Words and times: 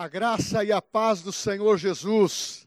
A 0.00 0.08
graça 0.08 0.64
e 0.64 0.72
a 0.72 0.80
paz 0.80 1.20
do 1.20 1.30
Senhor 1.30 1.76
Jesus. 1.76 2.66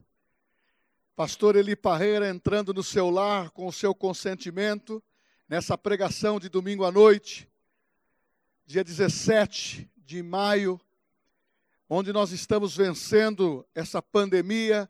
Pastor 1.15 1.55
Eli 1.55 1.75
Parreira 1.75 2.29
entrando 2.29 2.71
no 2.71 2.83
seu 2.83 3.09
lar 3.09 3.49
com 3.49 3.65
o 3.65 3.73
seu 3.73 3.95
consentimento, 3.95 5.01
nessa 5.49 5.75
pregação 5.75 6.39
de 6.39 6.47
domingo 6.47 6.85
à 6.85 6.91
noite, 6.91 7.49
dia 8.67 8.83
17 8.83 9.89
de 9.97 10.21
maio, 10.21 10.79
onde 11.89 12.13
nós 12.13 12.31
estamos 12.31 12.77
vencendo 12.77 13.65
essa 13.73 13.99
pandemia, 13.99 14.87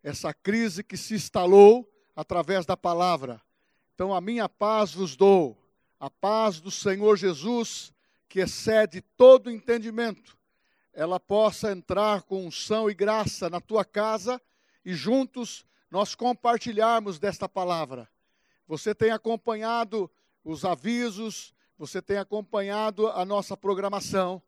essa 0.00 0.32
crise 0.32 0.84
que 0.84 0.96
se 0.96 1.14
instalou 1.14 1.92
através 2.14 2.64
da 2.64 2.76
palavra. 2.76 3.42
Então, 3.96 4.14
a 4.14 4.20
minha 4.20 4.48
paz 4.48 4.94
vos 4.94 5.16
dou, 5.16 5.60
a 5.98 6.08
paz 6.08 6.60
do 6.60 6.70
Senhor 6.70 7.16
Jesus, 7.16 7.92
que 8.28 8.38
excede 8.38 9.02
todo 9.16 9.50
entendimento 9.50 10.38
ela 10.92 11.20
possa 11.20 11.72
entrar 11.72 12.22
com 12.22 12.46
unção 12.46 12.90
e 12.90 12.94
graça 12.94 13.48
na 13.48 13.60
tua 13.60 13.84
casa 13.84 14.40
e 14.84 14.92
juntos 14.92 15.64
nós 15.90 16.14
compartilharmos 16.14 17.18
desta 17.18 17.48
palavra. 17.48 18.08
Você 18.66 18.94
tem 18.94 19.10
acompanhado 19.10 20.10
os 20.44 20.64
avisos, 20.64 21.54
você 21.76 22.00
tem 22.00 22.18
acompanhado 22.18 23.08
a 23.08 23.24
nossa 23.24 23.56
programação 23.56 24.42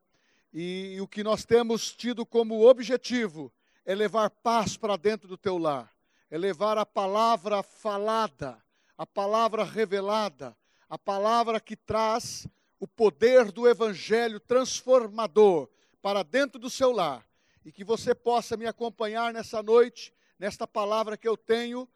e, 0.52 0.94
e 0.94 1.00
o 1.00 1.08
que 1.08 1.24
nós 1.24 1.44
temos 1.44 1.94
tido 1.94 2.26
como 2.26 2.68
objetivo 2.68 3.52
é 3.84 3.94
levar 3.94 4.30
paz 4.30 4.76
para 4.76 4.96
dentro 4.96 5.26
do 5.26 5.36
teu 5.36 5.58
lar, 5.58 5.92
é 6.30 6.38
levar 6.38 6.78
a 6.78 6.86
palavra 6.86 7.62
falada, 7.62 8.62
a 8.96 9.06
palavra 9.06 9.64
revelada, 9.64 10.56
a 10.88 10.98
palavra 10.98 11.58
que 11.58 11.74
traz 11.74 12.46
o 12.78 12.86
poder 12.86 13.50
do 13.50 13.66
evangelho 13.66 14.38
transformador 14.38 15.68
para 16.02 16.24
dentro 16.24 16.58
do 16.58 16.68
seu 16.68 16.90
lar 16.90 17.24
e 17.64 17.70
que 17.70 17.84
você 17.84 18.12
possa 18.12 18.56
me 18.56 18.66
acompanhar 18.66 19.32
nessa 19.32 19.62
noite, 19.62 20.12
nesta 20.36 20.66
palavra 20.66 21.16
que 21.16 21.28
eu 21.28 21.36
tenho 21.36 21.88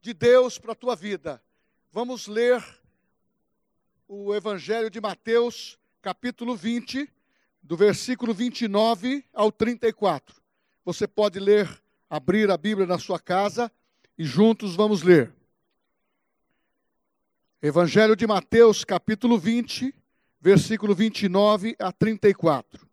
de 0.00 0.14
Deus 0.14 0.58
para 0.58 0.72
a 0.72 0.74
tua 0.74 0.96
vida. 0.96 1.42
Vamos 1.92 2.26
ler 2.26 2.64
o 4.08 4.34
Evangelho 4.34 4.88
de 4.88 4.98
Mateus, 4.98 5.78
capítulo 6.00 6.56
20, 6.56 7.08
do 7.62 7.76
versículo 7.76 8.32
29 8.32 9.24
ao 9.32 9.52
34. 9.52 10.40
Você 10.82 11.06
pode 11.06 11.38
ler, 11.38 11.68
abrir 12.08 12.50
a 12.50 12.56
Bíblia 12.56 12.86
na 12.86 12.98
sua 12.98 13.20
casa 13.20 13.70
e 14.16 14.24
juntos 14.24 14.74
vamos 14.74 15.02
ler. 15.02 15.32
Evangelho 17.60 18.16
de 18.16 18.26
Mateus, 18.26 18.84
capítulo 18.86 19.38
20, 19.38 19.94
versículo 20.40 20.94
29 20.94 21.76
a 21.78 21.92
34. 21.92 22.89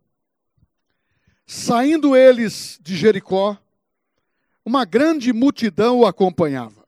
Saindo 1.48 2.14
eles 2.14 2.78
de 2.84 2.94
Jericó, 2.98 3.58
uma 4.66 4.84
grande 4.84 5.31
multidão 5.31 6.00
o 6.00 6.06
acompanhava. 6.06 6.86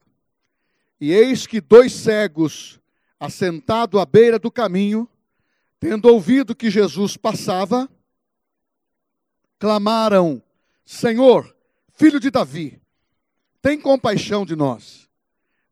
E 1.00 1.12
eis 1.12 1.46
que 1.46 1.62
dois 1.62 1.94
cegos, 1.94 2.78
assentados 3.18 3.98
à 3.98 4.04
beira 4.04 4.38
do 4.38 4.50
caminho, 4.50 5.08
tendo 5.80 6.12
ouvido 6.12 6.54
que 6.54 6.70
Jesus 6.70 7.16
passava, 7.16 7.88
clamaram: 9.58 10.42
Senhor, 10.84 11.56
filho 11.94 12.20
de 12.20 12.30
Davi, 12.30 12.78
tem 13.62 13.80
compaixão 13.80 14.44
de 14.44 14.54
nós. 14.54 15.08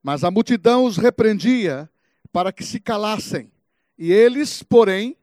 Mas 0.03 0.25
a 0.25 0.31
multidão 0.31 0.87
os 0.87 0.97
repreendia 0.97 1.91
para 2.33 2.51
que 2.51 2.65
se 2.65 2.81
calassem. 2.81 3.53
E 3.99 4.11
eles, 4.11 4.63
porém, 4.63 5.15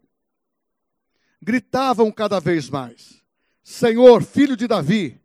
gritavam 1.41 2.11
cada 2.11 2.39
vez 2.39 2.69
mais: 2.69 3.24
Senhor, 3.65 4.21
filho 4.21 4.55
de 4.55 4.67
Davi, 4.67 5.19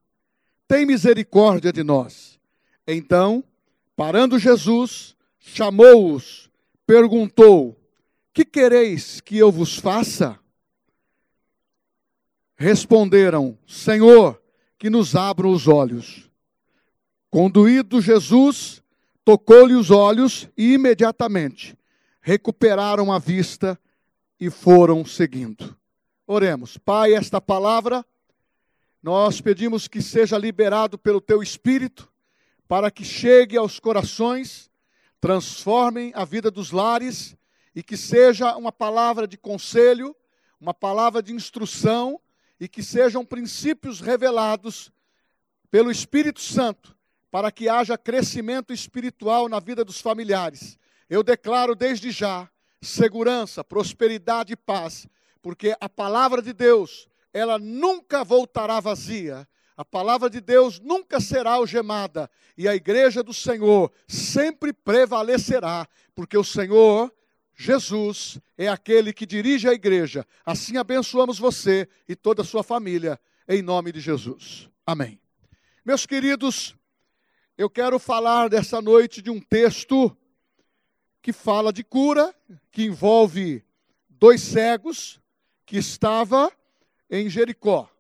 tem 0.66 0.86
misericórdia 0.86 1.70
de 1.70 1.84
nós. 1.84 2.40
Então, 2.86 3.44
parando 3.94 4.38
Jesus, 4.38 5.14
chamou-os, 5.38 6.50
perguntou: 6.86 7.78
Que 8.32 8.42
quereis 8.42 9.20
que 9.20 9.36
eu 9.36 9.52
vos 9.52 9.76
faça? 9.76 10.40
Responderam: 12.56 13.58
Senhor, 13.66 14.40
que 14.78 14.88
nos 14.88 15.14
abram 15.14 15.52
os 15.52 15.68
olhos. 15.68 16.30
Conduído 17.30 18.00
Jesus, 18.00 18.82
tocou-lhe 19.22 19.74
os 19.74 19.90
olhos 19.90 20.48
e 20.56 20.72
imediatamente 20.72 21.76
recuperaram 22.22 23.12
a 23.12 23.18
vista 23.18 23.78
e 24.38 24.48
foram 24.48 25.04
seguindo. 25.04 25.76
Oremos. 26.26 26.78
Pai, 26.78 27.12
esta 27.12 27.38
palavra 27.38 28.02
nós 29.02 29.40
pedimos 29.40 29.88
que 29.88 30.02
seja 30.02 30.36
liberado 30.36 30.98
pelo 30.98 31.20
teu 31.20 31.42
Espírito, 31.42 32.10
para 32.68 32.90
que 32.90 33.04
chegue 33.04 33.56
aos 33.56 33.80
corações, 33.80 34.70
transformem 35.20 36.12
a 36.14 36.24
vida 36.24 36.50
dos 36.50 36.70
lares 36.70 37.36
e 37.74 37.82
que 37.82 37.96
seja 37.96 38.56
uma 38.56 38.70
palavra 38.70 39.26
de 39.26 39.36
conselho, 39.36 40.14
uma 40.60 40.74
palavra 40.74 41.22
de 41.22 41.32
instrução 41.32 42.20
e 42.58 42.68
que 42.68 42.82
sejam 42.82 43.24
princípios 43.24 44.00
revelados 44.00 44.92
pelo 45.70 45.90
Espírito 45.90 46.40
Santo, 46.40 46.96
para 47.30 47.50
que 47.50 47.68
haja 47.68 47.96
crescimento 47.96 48.72
espiritual 48.72 49.48
na 49.48 49.60
vida 49.60 49.84
dos 49.84 50.00
familiares. 50.00 50.78
Eu 51.08 51.22
declaro 51.22 51.74
desde 51.74 52.10
já 52.10 52.50
segurança, 52.82 53.64
prosperidade 53.64 54.52
e 54.52 54.56
paz, 54.56 55.06
porque 55.40 55.76
a 55.80 55.88
palavra 55.88 56.42
de 56.42 56.52
Deus 56.52 57.09
ela 57.32 57.58
nunca 57.58 58.24
voltará 58.24 58.80
vazia. 58.80 59.48
A 59.76 59.84
palavra 59.84 60.28
de 60.28 60.40
Deus 60.40 60.78
nunca 60.78 61.20
será 61.20 61.52
algemada. 61.52 62.30
E 62.56 62.68
a 62.68 62.74
igreja 62.74 63.22
do 63.22 63.32
Senhor 63.32 63.90
sempre 64.06 64.72
prevalecerá, 64.72 65.88
porque 66.14 66.36
o 66.36 66.44
Senhor, 66.44 67.12
Jesus, 67.56 68.38
é 68.58 68.68
aquele 68.68 69.12
que 69.12 69.24
dirige 69.24 69.68
a 69.68 69.72
igreja. 69.72 70.26
Assim 70.44 70.76
abençoamos 70.76 71.38
você 71.38 71.88
e 72.08 72.14
toda 72.14 72.42
a 72.42 72.44
sua 72.44 72.62
família, 72.62 73.18
em 73.48 73.62
nome 73.62 73.92
de 73.92 74.00
Jesus. 74.00 74.68
Amém. 74.84 75.20
Meus 75.84 76.04
queridos, 76.04 76.76
eu 77.56 77.70
quero 77.70 77.98
falar 77.98 78.48
dessa 78.48 78.82
noite 78.82 79.22
de 79.22 79.30
um 79.30 79.40
texto 79.40 80.14
que 81.22 81.32
fala 81.32 81.72
de 81.72 81.84
cura, 81.84 82.34
que 82.70 82.84
envolve 82.84 83.64
dois 84.08 84.42
cegos 84.42 85.20
que 85.64 85.78
estava 85.78 86.52
em 87.10 87.28
Jericó. 87.28 87.90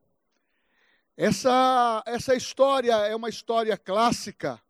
Essa, 1.16 2.02
essa 2.06 2.34
história 2.34 2.94
é 2.94 3.14
uma 3.16 3.28
história 3.28 3.76
clássica 3.76 4.62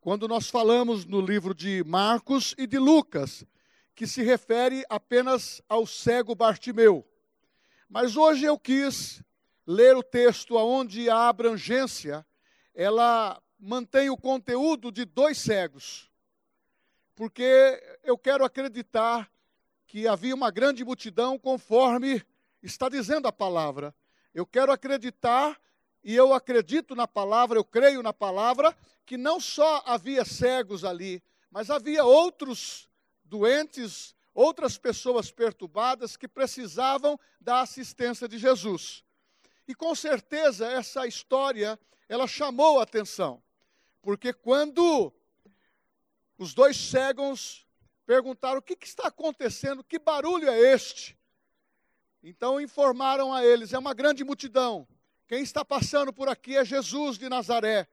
quando 0.00 0.28
nós 0.28 0.48
falamos 0.48 1.04
no 1.06 1.20
livro 1.20 1.54
de 1.54 1.82
Marcos 1.84 2.54
e 2.56 2.66
de 2.66 2.78
Lucas, 2.78 3.44
que 3.94 4.06
se 4.06 4.22
refere 4.22 4.84
apenas 4.88 5.60
ao 5.68 5.86
cego 5.86 6.34
Bartimeu. 6.34 7.04
Mas 7.88 8.16
hoje 8.16 8.44
eu 8.44 8.58
quis 8.58 9.22
ler 9.66 9.96
o 9.96 10.02
texto 10.02 10.54
onde 10.56 11.10
a 11.10 11.28
abrangência 11.28 12.24
ela 12.74 13.42
mantém 13.58 14.08
o 14.08 14.16
conteúdo 14.16 14.92
de 14.92 15.04
dois 15.04 15.38
cegos. 15.38 16.08
Porque 17.16 17.98
eu 18.04 18.16
quero 18.16 18.44
acreditar 18.44 19.28
que 19.86 20.06
havia 20.06 20.34
uma 20.34 20.50
grande 20.50 20.84
multidão 20.84 21.38
conforme 21.38 22.24
está 22.62 22.88
dizendo 22.88 23.28
a 23.28 23.32
palavra. 23.32 23.94
Eu 24.34 24.46
quero 24.46 24.72
acreditar, 24.72 25.60
e 26.02 26.14
eu 26.14 26.32
acredito 26.32 26.94
na 26.94 27.06
palavra, 27.06 27.58
eu 27.58 27.64
creio 27.64 28.02
na 28.02 28.12
palavra, 28.12 28.76
que 29.04 29.16
não 29.16 29.40
só 29.40 29.82
havia 29.86 30.24
cegos 30.24 30.84
ali, 30.84 31.22
mas 31.50 31.70
havia 31.70 32.04
outros 32.04 32.88
doentes, 33.24 34.14
outras 34.34 34.78
pessoas 34.78 35.30
perturbadas 35.30 36.16
que 36.16 36.28
precisavam 36.28 37.18
da 37.40 37.60
assistência 37.60 38.28
de 38.28 38.38
Jesus. 38.38 39.04
E 39.66 39.74
com 39.74 39.94
certeza 39.94 40.70
essa 40.70 41.06
história, 41.06 41.78
ela 42.08 42.26
chamou 42.26 42.80
a 42.80 42.84
atenção, 42.84 43.42
porque 44.00 44.32
quando 44.32 45.12
os 46.38 46.54
dois 46.54 46.76
cegos 46.76 47.66
perguntaram: 48.06 48.58
o 48.58 48.62
que, 48.62 48.76
que 48.76 48.86
está 48.86 49.08
acontecendo? 49.08 49.84
Que 49.84 49.98
barulho 49.98 50.48
é 50.48 50.58
este? 50.72 51.17
Então 52.28 52.60
informaram 52.60 53.32
a 53.32 53.42
eles: 53.42 53.72
é 53.72 53.78
uma 53.78 53.94
grande 53.94 54.22
multidão. 54.22 54.86
Quem 55.26 55.42
está 55.42 55.64
passando 55.64 56.12
por 56.12 56.28
aqui 56.28 56.58
é 56.58 56.64
Jesus 56.64 57.16
de 57.16 57.26
Nazaré. 57.26 57.88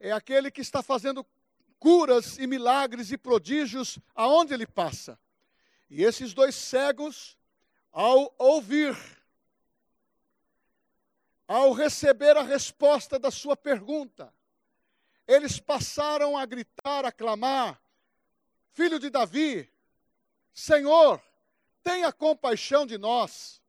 É 0.00 0.10
aquele 0.10 0.50
que 0.50 0.60
está 0.60 0.82
fazendo 0.82 1.24
curas 1.78 2.36
e 2.36 2.48
milagres 2.48 3.12
e 3.12 3.16
prodígios 3.16 4.00
aonde 4.12 4.52
ele 4.52 4.66
passa. 4.66 5.16
E 5.88 6.02
esses 6.02 6.34
dois 6.34 6.56
cegos, 6.56 7.38
ao 7.92 8.34
ouvir, 8.38 8.96
ao 11.46 11.72
receber 11.72 12.36
a 12.36 12.42
resposta 12.42 13.20
da 13.20 13.30
sua 13.30 13.56
pergunta, 13.56 14.34
eles 15.28 15.60
passaram 15.60 16.36
a 16.36 16.44
gritar, 16.44 17.04
a 17.04 17.12
clamar: 17.12 17.80
Filho 18.72 18.98
de 18.98 19.10
Davi, 19.10 19.70
Senhor, 20.52 21.22
tenha 21.84 22.10
compaixão 22.10 22.86
de 22.86 22.98
nós. 22.98 23.62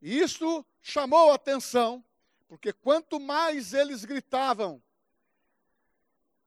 E 0.00 0.18
isto 0.18 0.64
chamou 0.80 1.30
a 1.30 1.34
atenção, 1.34 2.02
Porque 2.48 2.72
quanto 2.72 3.20
mais 3.20 3.72
eles 3.74 4.04
gritavam, 4.04 4.82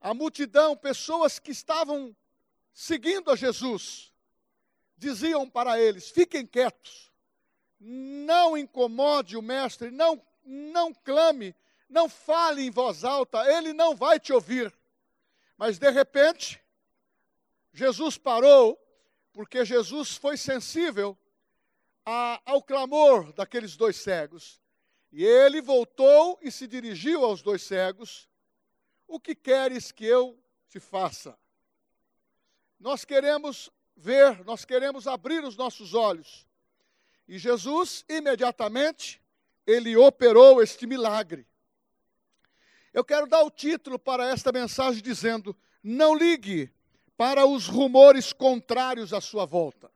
a 0.01 0.13
multidão, 0.13 0.75
pessoas 0.75 1.39
que 1.39 1.51
estavam 1.51 2.13
seguindo 2.73 3.31
a 3.31 3.37
Jesus, 3.37 4.11
diziam 4.97 5.49
para 5.49 5.79
eles: 5.79 6.09
fiquem 6.09 6.45
quietos, 6.45 7.09
não 7.79 8.57
incomode 8.57 9.37
o 9.37 9.41
mestre, 9.41 9.91
não, 9.91 10.21
não 10.43 10.93
clame, 10.93 11.55
não 11.87 12.09
fale 12.09 12.63
em 12.63 12.69
voz 12.69 13.05
alta, 13.05 13.49
ele 13.49 13.71
não 13.71 13.95
vai 13.95 14.19
te 14.19 14.33
ouvir. 14.33 14.73
Mas 15.57 15.79
de 15.79 15.89
repente, 15.89 16.61
Jesus 17.71 18.17
parou, 18.17 18.77
porque 19.33 19.65
Jesus 19.65 20.15
foi 20.15 20.37
sensível 20.37 21.17
a, 22.05 22.39
ao 22.45 22.61
clamor 22.61 23.33
daqueles 23.33 23.75
dois 23.75 23.97
cegos. 23.97 24.61
E 25.11 25.23
ele 25.25 25.61
voltou 25.61 26.39
e 26.41 26.51
se 26.51 26.67
dirigiu 26.67 27.25
aos 27.25 27.41
dois 27.41 27.63
cegos: 27.63 28.29
O 29.07 29.19
que 29.19 29.35
queres 29.35 29.91
que 29.91 30.05
eu 30.05 30.39
te 30.69 30.79
faça? 30.79 31.37
Nós 32.79 33.03
queremos 33.03 33.71
ver, 33.95 34.43
nós 34.45 34.63
queremos 34.65 35.07
abrir 35.07 35.43
os 35.43 35.57
nossos 35.57 35.93
olhos. 35.93 36.47
E 37.27 37.37
Jesus, 37.37 38.05
imediatamente, 38.07 39.21
ele 39.65 39.95
operou 39.95 40.61
este 40.61 40.85
milagre. 40.85 41.47
Eu 42.93 43.03
quero 43.03 43.25
dar 43.25 43.41
o 43.43 43.49
título 43.49 43.97
para 43.97 44.27
esta 44.27 44.51
mensagem 44.51 45.01
dizendo: 45.01 45.55
Não 45.81 46.15
ligue 46.15 46.71
para 47.17 47.45
os 47.45 47.67
rumores 47.67 48.33
contrários 48.33 49.13
à 49.13 49.21
sua 49.21 49.45
volta. 49.45 49.91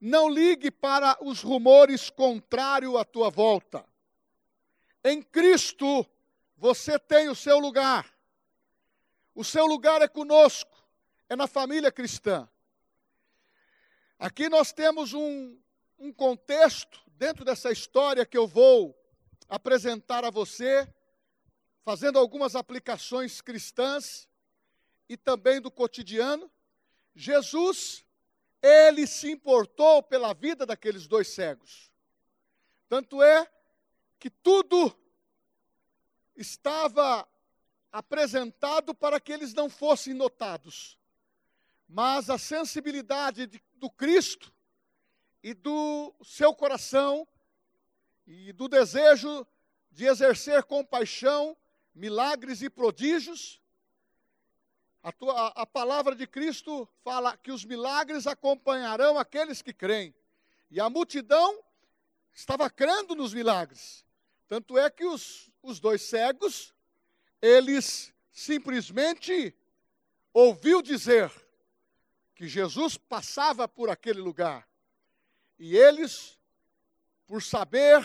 Não 0.00 0.28
ligue 0.28 0.70
para 0.70 1.18
os 1.20 1.42
rumores 1.42 2.08
contrários 2.10 2.94
à 2.94 3.04
tua 3.04 3.30
volta. 3.30 3.84
Em 5.04 5.20
Cristo 5.22 6.06
você 6.56 6.98
tem 6.98 7.28
o 7.28 7.34
seu 7.34 7.58
lugar. 7.58 8.06
O 9.34 9.44
seu 9.44 9.66
lugar 9.66 10.02
é 10.02 10.08
conosco, 10.08 10.76
é 11.28 11.36
na 11.36 11.46
família 11.46 11.90
cristã. 11.90 12.48
Aqui 14.18 14.48
nós 14.48 14.72
temos 14.72 15.12
um, 15.12 15.56
um 15.98 16.12
contexto 16.12 17.00
dentro 17.06 17.44
dessa 17.44 17.70
história 17.70 18.26
que 18.26 18.36
eu 18.36 18.46
vou 18.46 18.96
apresentar 19.48 20.24
a 20.24 20.30
você, 20.30 20.92
fazendo 21.84 22.18
algumas 22.18 22.54
aplicações 22.54 23.40
cristãs 23.40 24.27
e 25.08 25.16
também 25.16 25.60
do 25.60 25.70
cotidiano. 25.70 26.50
Jesus 27.14 28.04
ele 28.60 29.06
se 29.06 29.30
importou 29.30 30.02
pela 30.02 30.34
vida 30.34 30.66
daqueles 30.66 31.06
dois 31.06 31.28
cegos. 31.28 31.90
Tanto 32.88 33.22
é 33.22 33.48
que 34.18 34.30
tudo 34.30 34.96
estava 36.36 37.26
apresentado 37.90 38.94
para 38.94 39.20
que 39.20 39.32
eles 39.32 39.54
não 39.54 39.70
fossem 39.70 40.14
notados. 40.14 40.98
Mas 41.88 42.28
a 42.28 42.36
sensibilidade 42.36 43.46
de, 43.46 43.62
do 43.74 43.90
Cristo 43.90 44.52
e 45.42 45.54
do 45.54 46.14
seu 46.22 46.54
coração 46.54 47.26
e 48.26 48.52
do 48.52 48.68
desejo 48.68 49.46
de 49.90 50.04
exercer 50.04 50.62
compaixão, 50.64 51.56
milagres 51.94 52.60
e 52.62 52.68
prodígios, 52.68 53.60
a, 55.02 55.12
tua, 55.12 55.48
a, 55.48 55.66
palavra 55.66 56.14
de 56.14 56.26
Cristo 56.26 56.88
fala 57.02 57.36
que 57.36 57.52
os 57.52 57.64
milagres 57.64 58.26
acompanharão 58.26 59.18
aqueles 59.18 59.62
que 59.62 59.72
creem. 59.72 60.14
E 60.70 60.80
a 60.80 60.90
multidão 60.90 61.62
estava 62.32 62.68
crendo 62.68 63.14
nos 63.14 63.32
milagres. 63.32 64.04
Tanto 64.48 64.76
é 64.78 64.90
que 64.90 65.04
os, 65.04 65.50
os 65.62 65.78
dois 65.78 66.02
cegos, 66.02 66.74
eles 67.40 68.12
simplesmente 68.32 69.54
ouviu 70.32 70.82
dizer 70.82 71.30
que 72.34 72.46
Jesus 72.46 72.96
passava 72.96 73.66
por 73.66 73.90
aquele 73.90 74.20
lugar. 74.20 74.68
E 75.58 75.76
eles, 75.76 76.38
por 77.26 77.42
saber 77.42 78.04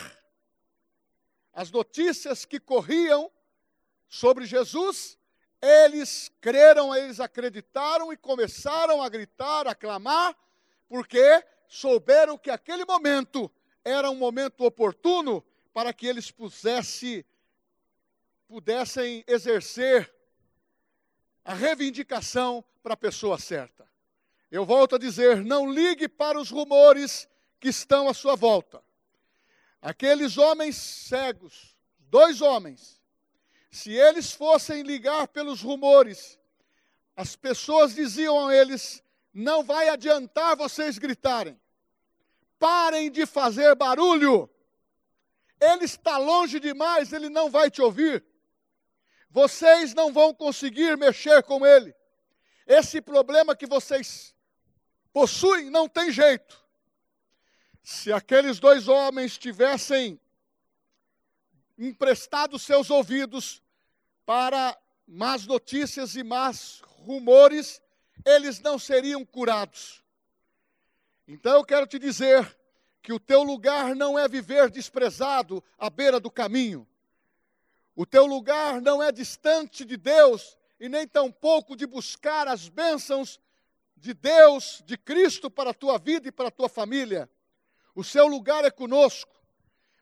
as 1.54 1.70
notícias 1.70 2.46
que 2.46 2.60
corriam 2.60 3.32
sobre 4.08 4.46
Jesus, 4.46 5.18
eles 5.66 6.30
creram, 6.42 6.94
eles 6.94 7.22
acreditaram 7.22 8.12
e 8.12 8.18
começaram 8.18 9.02
a 9.02 9.08
gritar, 9.08 9.66
a 9.66 9.74
clamar, 9.74 10.38
porque 10.90 11.42
souberam 11.70 12.38
que 12.38 12.52
aquele 12.52 12.84
momento 12.84 13.50
era 13.82 14.12
um 14.12 14.16
momento 14.16 14.66
oportuno 14.66 15.42
para 15.74 15.94
que 15.94 16.06
eles 16.06 16.30
pusesse, 16.30 17.26
pudessem 18.46 19.24
exercer 19.26 20.14
a 21.46 21.54
reivindicação 21.54 22.62
para 22.84 22.96
a 22.96 22.98
pessoa 22.98 23.40
certa. 23.40 23.88
Eu 24.52 24.66
volto 24.66 24.96
a 24.96 25.00
dizer: 25.00 25.46
não 25.46 25.72
ligue 25.72 26.10
para 26.10 26.38
os 26.38 26.50
rumores 26.50 27.26
que 27.58 27.70
estão 27.70 28.10
à 28.10 28.14
sua 28.14 28.36
volta. 28.36 28.84
Aqueles 29.82 30.38
homens 30.38 30.76
cegos, 30.76 31.78
dois 32.00 32.42
homens, 32.42 33.02
se 33.74 33.92
eles 33.92 34.32
fossem 34.32 34.84
ligar 34.84 35.28
pelos 35.28 35.64
rumores, 35.64 36.40
as 37.16 37.36
pessoas 37.36 37.96
diziam 37.96 38.48
a 38.48 38.56
eles: 38.56 39.04
não 39.34 39.64
vai 39.64 39.90
adiantar 39.90 40.56
vocês 40.56 41.00
gritarem, 41.00 41.60
parem 42.60 43.10
de 43.10 43.26
fazer 43.26 43.74
barulho, 43.74 44.48
ele 45.60 45.86
está 45.86 46.18
longe 46.20 46.60
demais, 46.60 47.12
ele 47.12 47.30
não 47.30 47.50
vai 47.50 47.72
te 47.72 47.82
ouvir, 47.82 48.24
vocês 49.28 49.96
não 49.96 50.14
vão 50.14 50.36
conseguir 50.36 50.96
mexer 50.96 51.42
com 51.42 51.66
ele, 51.66 51.96
esse 52.68 53.02
problema 53.02 53.56
que 53.56 53.66
vocês 53.66 54.36
possuem 55.12 55.72
não 55.72 55.90
tem 55.90 56.12
jeito. 56.12 56.64
Se 57.82 58.14
aqueles 58.14 58.60
dois 58.60 58.88
homens 58.88 59.36
tivessem 59.36 60.22
emprestado 61.76 62.60
seus 62.60 62.92
ouvidos 62.92 63.63
para 64.26 64.78
más 65.08 65.46
notícias 65.46 66.16
e 66.16 66.24
más 66.24 66.82
rumores, 67.06 67.82
eles 68.26 68.60
não 68.60 68.80
seriam 68.80 69.26
curados. 69.26 70.04
Então 71.28 71.54
eu 71.54 71.66
quero 71.66 71.88
te 71.88 72.00
dizer 72.00 72.58
que 73.02 73.14
o 73.14 73.20
teu 73.20 73.44
lugar 73.44 73.96
não 73.96 74.18
é 74.18 74.28
viver 74.28 74.70
desprezado 74.70 75.64
à 75.78 75.90
beira 75.90 76.20
do 76.20 76.32
caminho. 76.32 76.88
O 77.96 78.06
teu 78.06 78.26
lugar 78.26 78.82
não 78.82 79.04
é 79.04 79.12
distante 79.12 79.86
de 79.86 79.98
Deus 79.98 80.58
e 80.80 80.90
nem 80.90 81.08
tampouco 81.08 81.76
de 81.76 81.86
buscar 81.86 82.48
as 82.48 82.70
bênçãos 82.70 83.40
de 83.96 84.14
Deus, 84.14 84.82
de 84.86 84.98
Cristo 84.98 85.50
para 85.50 85.70
a 85.70 85.74
tua 85.74 85.98
vida 85.98 86.28
e 86.28 86.32
para 86.32 86.48
a 86.48 86.52
tua 86.52 86.68
família. 86.68 87.30
O 87.94 88.04
seu 88.04 88.26
lugar 88.28 88.66
é 88.66 88.72
conosco. 88.72 89.34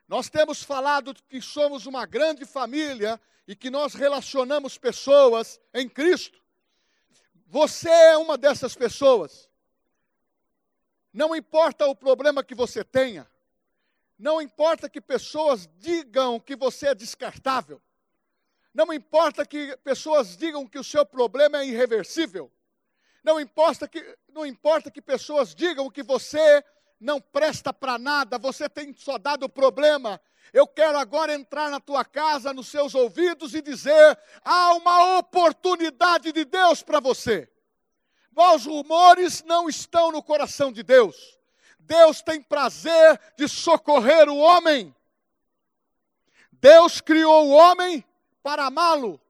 Nós 0.08 0.28
temos 0.28 0.62
falado 0.62 1.14
que 1.28 1.40
somos 1.40 1.86
uma 1.86 2.06
grande 2.06 2.44
família 2.44 3.20
e 3.46 3.56
que 3.56 3.70
nós 3.70 3.94
relacionamos 3.94 4.78
pessoas 4.78 5.60
em 5.74 5.88
Cristo. 5.88 6.42
Você 7.46 7.88
é 7.88 8.16
uma 8.16 8.38
dessas 8.38 8.74
pessoas. 8.74 9.48
Não 11.12 11.36
importa 11.36 11.86
o 11.86 11.94
problema 11.94 12.42
que 12.42 12.54
você 12.54 12.82
tenha, 12.82 13.30
não 14.18 14.40
importa 14.40 14.88
que 14.88 15.00
pessoas 15.00 15.68
digam 15.78 16.40
que 16.40 16.56
você 16.56 16.88
é 16.88 16.94
descartável, 16.94 17.82
não 18.72 18.90
importa 18.92 19.44
que 19.44 19.76
pessoas 19.78 20.36
digam 20.36 20.66
que 20.66 20.78
o 20.78 20.84
seu 20.84 21.04
problema 21.04 21.58
é 21.58 21.66
irreversível, 21.66 22.50
não 23.22 23.38
importa 23.38 23.86
que, 23.86 24.18
não 24.28 24.46
importa 24.46 24.90
que 24.90 25.02
pessoas 25.02 25.54
digam 25.54 25.90
que 25.90 26.02
você 26.02 26.64
não 26.98 27.20
presta 27.20 27.72
para 27.72 27.98
nada, 27.98 28.38
você 28.38 28.68
tem 28.68 28.94
só 28.94 29.18
dado 29.18 29.48
problema. 29.48 30.20
Eu 30.52 30.66
quero 30.66 30.98
agora 30.98 31.34
entrar 31.34 31.70
na 31.70 31.80
tua 31.80 32.04
casa, 32.04 32.52
nos 32.52 32.68
seus 32.68 32.94
ouvidos 32.94 33.54
e 33.54 33.60
dizer: 33.60 34.18
há 34.44 34.74
uma 34.74 35.18
oportunidade 35.18 36.32
de 36.32 36.44
Deus 36.44 36.82
para 36.82 37.00
você. 37.00 37.50
Maus 38.34 38.64
rumores 38.64 39.42
não 39.44 39.68
estão 39.68 40.10
no 40.10 40.22
coração 40.22 40.72
de 40.72 40.82
Deus. 40.82 41.38
Deus 41.78 42.22
tem 42.22 42.40
prazer 42.40 43.20
de 43.36 43.48
socorrer 43.48 44.28
o 44.28 44.38
homem. 44.38 44.94
Deus 46.52 47.00
criou 47.00 47.48
o 47.48 47.50
homem 47.50 48.04
para 48.42 48.66
amá-lo. 48.66 49.20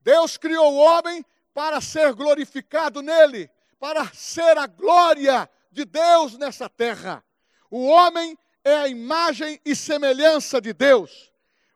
Deus 0.00 0.36
criou 0.36 0.72
o 0.72 0.76
homem 0.76 1.24
para 1.52 1.80
ser 1.80 2.14
glorificado 2.14 3.02
nele, 3.02 3.50
para 3.78 4.06
ser 4.14 4.56
a 4.56 4.66
glória 4.66 5.50
de 5.72 5.84
Deus 5.84 6.38
nessa 6.38 6.68
terra. 6.68 7.24
O 7.70 7.86
homem 7.86 8.38
é 8.68 8.76
a 8.76 8.88
imagem 8.88 9.60
e 9.64 9.74
semelhança 9.74 10.60
de 10.60 10.72
Deus. 10.72 11.32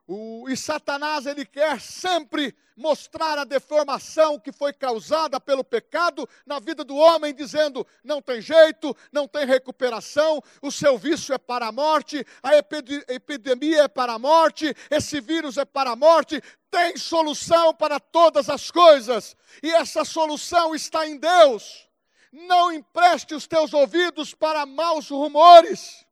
O, 0.07 0.49
e 0.49 0.57
Satanás 0.57 1.27
ele 1.27 1.47
quer 1.47 1.81
sempre 1.81 2.55
mostrar 2.77 3.39
a 3.39 3.45
deformação 3.45 4.39
que 4.39 4.51
foi 4.51 4.73
causada 4.73 5.41
pelo 5.41 5.63
pecado 5.63 6.29
na 6.45 6.59
vida 6.59 6.85
do 6.85 6.97
homem, 6.97 7.35
dizendo: 7.35 7.87
não 8.03 8.21
tem 8.21 8.41
jeito, 8.41 8.95
não 9.11 9.27
tem 9.27 9.47
recuperação, 9.47 10.43
o 10.61 10.71
seu 10.71 10.99
vício 10.99 11.35
é 11.35 11.39
para 11.39 11.69
a 11.69 11.73
morte, 11.73 12.27
a 12.43 12.53
epidemia 12.57 13.85
é 13.85 13.89
para 13.89 14.15
a 14.15 14.19
morte, 14.19 14.75
esse 14.91 15.21
vírus 15.21 15.57
é 15.57 15.65
para 15.65 15.91
a 15.91 15.97
morte. 15.97 16.43
Tem 16.71 16.97
solução 16.97 17.75
para 17.75 18.01
todas 18.01 18.49
as 18.49 18.71
coisas, 18.71 19.37
e 19.63 19.71
essa 19.71 20.05
solução 20.05 20.75
está 20.75 21.07
em 21.07 21.19
Deus. 21.19 21.89
Não 22.33 22.73
empreste 22.73 23.35
os 23.35 23.47
teus 23.47 23.75
ouvidos 23.75 24.35
para 24.35 24.65
maus 24.65 25.11
rumores 25.11 26.07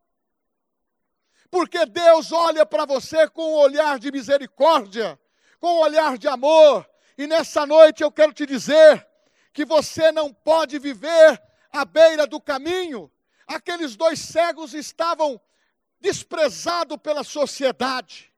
porque 1.51 1.85
Deus 1.85 2.31
olha 2.31 2.65
para 2.65 2.85
você 2.85 3.29
com 3.29 3.43
um 3.43 3.57
olhar 3.57 3.99
de 3.99 4.13
misericórdia, 4.13 5.19
com 5.59 5.75
um 5.75 5.81
olhar 5.81 6.17
de 6.17 6.29
amor, 6.29 6.89
e 7.19 7.27
nessa 7.27 7.67
noite 7.67 8.03
eu 8.03 8.13
quero 8.13 8.33
te 8.33 8.47
dizer 8.47 9.07
que 9.53 9.65
você 9.65 10.13
não 10.13 10.33
pode 10.33 10.79
viver 10.79 11.43
à 11.73 11.85
beira 11.85 12.27
do 12.27 12.41
caminho. 12.41 13.11
Aqueles 13.47 13.97
dois 13.97 14.21
cegos 14.21 14.75
estavam 14.75 15.41
desprezados 16.01 16.97
pela 16.99 17.25
sociedade. 17.25 18.33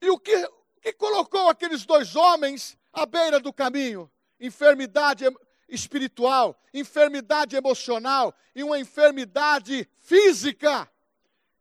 E 0.00 0.10
o 0.10 0.18
que, 0.18 0.48
que 0.82 0.92
colocou 0.92 1.48
aqueles 1.48 1.86
dois 1.86 2.14
homens 2.14 2.78
à 2.92 3.06
beira 3.06 3.40
do 3.40 3.52
caminho? 3.52 4.10
Enfermidade 4.38 5.24
espiritual, 5.66 6.60
enfermidade 6.72 7.56
emocional 7.56 8.34
e 8.54 8.62
uma 8.62 8.78
enfermidade 8.78 9.88
física 9.96 10.88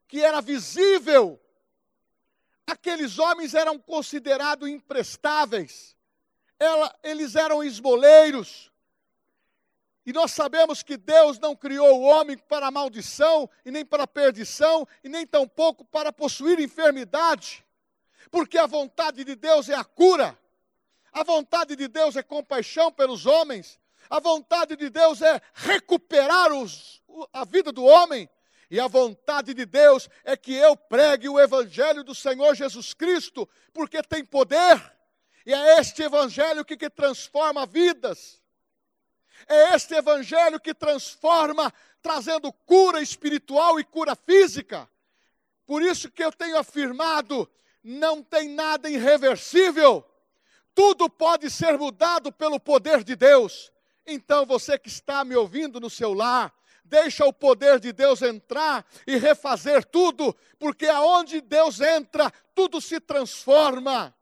que 0.08 0.22
era 0.22 0.42
visível. 0.42 1.40
Aqueles 2.68 3.20
homens 3.20 3.54
eram 3.54 3.78
considerados 3.78 4.68
imprestáveis, 4.68 5.96
Ela, 6.58 6.94
eles 7.04 7.36
eram 7.36 7.64
esmoleiros. 7.64 8.72
E 10.06 10.14
nós 10.14 10.32
sabemos 10.32 10.84
que 10.84 10.98
Deus 10.98 11.40
não 11.40 11.56
criou 11.56 12.00
o 12.00 12.04
homem 12.04 12.38
para 12.38 12.70
maldição, 12.70 13.50
e 13.66 13.72
nem 13.72 13.84
para 13.84 14.06
perdição, 14.06 14.88
e 15.04 15.10
nem 15.10 15.26
tampouco 15.26 15.84
para 15.84 16.14
possuir 16.14 16.60
enfermidade, 16.60 17.66
porque 18.30 18.58
a 18.58 18.68
vontade 18.68 19.24
de 19.24 19.36
Deus 19.36 19.68
é 19.68 19.76
a 19.76 19.84
cura, 19.84 20.38
a 21.12 21.24
vontade 21.24 21.76
de 21.76 21.88
Deus 21.88 22.16
é 22.16 22.22
compaixão 22.22 22.92
pelos 22.92 23.26
homens, 23.26 23.80
a 24.08 24.20
vontade 24.20 24.76
de 24.76 24.90
Deus 24.92 25.22
é 25.24 25.42
recuperar 25.54 26.54
os, 26.54 27.02
a 27.34 27.44
vida 27.44 27.72
do 27.72 27.84
homem, 27.84 28.30
e 28.70 28.80
a 28.80 28.88
vontade 28.88 29.54
de 29.54 29.66
Deus 29.66 30.10
é 30.24 30.36
que 30.36 30.54
eu 30.54 30.76
pregue 30.76 31.30
o 31.30 31.40
Evangelho 31.40 32.04
do 32.04 32.16
Senhor 32.16 32.56
Jesus 32.56 32.94
Cristo, 32.94 33.48
porque 33.74 34.02
tem 34.02 34.26
poder, 34.26 34.82
e 35.46 35.54
é 35.54 35.80
este 35.80 36.04
Evangelho 36.04 36.66
que, 36.66 36.76
que 36.76 36.90
transforma 36.90 37.66
vidas, 37.66 38.42
é 39.48 39.76
este 39.76 39.94
Evangelho 39.94 40.60
que 40.60 40.74
transforma, 40.74 41.74
trazendo 42.02 42.52
cura 42.52 43.02
espiritual 43.02 43.80
e 43.80 43.84
cura 43.84 44.16
física. 44.16 44.90
Por 45.66 45.82
isso 45.82 46.10
que 46.12 46.24
eu 46.24 46.32
tenho 46.32 46.58
afirmado: 46.58 47.50
não 47.84 48.24
tem 48.24 48.50
nada 48.50 48.90
irreversível, 48.90 50.06
tudo 50.74 51.10
pode 51.10 51.50
ser 51.50 51.78
mudado 51.78 52.32
pelo 52.32 52.60
poder 52.60 53.04
de 53.04 53.16
Deus. 53.16 53.72
Então, 54.06 54.46
você 54.46 54.78
que 54.78 54.88
está 54.88 55.24
me 55.24 55.36
ouvindo 55.36 55.80
no 55.80 55.90
seu 55.90 56.14
lar, 56.14 56.54
deixa 56.86 57.26
o 57.26 57.34
poder 57.34 57.80
de 57.80 57.92
Deus 57.92 58.22
entrar 58.22 58.86
e 59.06 59.18
refazer 59.18 59.84
tudo, 59.84 60.36
porque 60.60 60.88
aonde 60.88 61.42
Deus 61.42 61.82
entra, 61.82 62.32
tudo 62.54 62.80
se 62.80 63.00
transforma. 63.00 64.16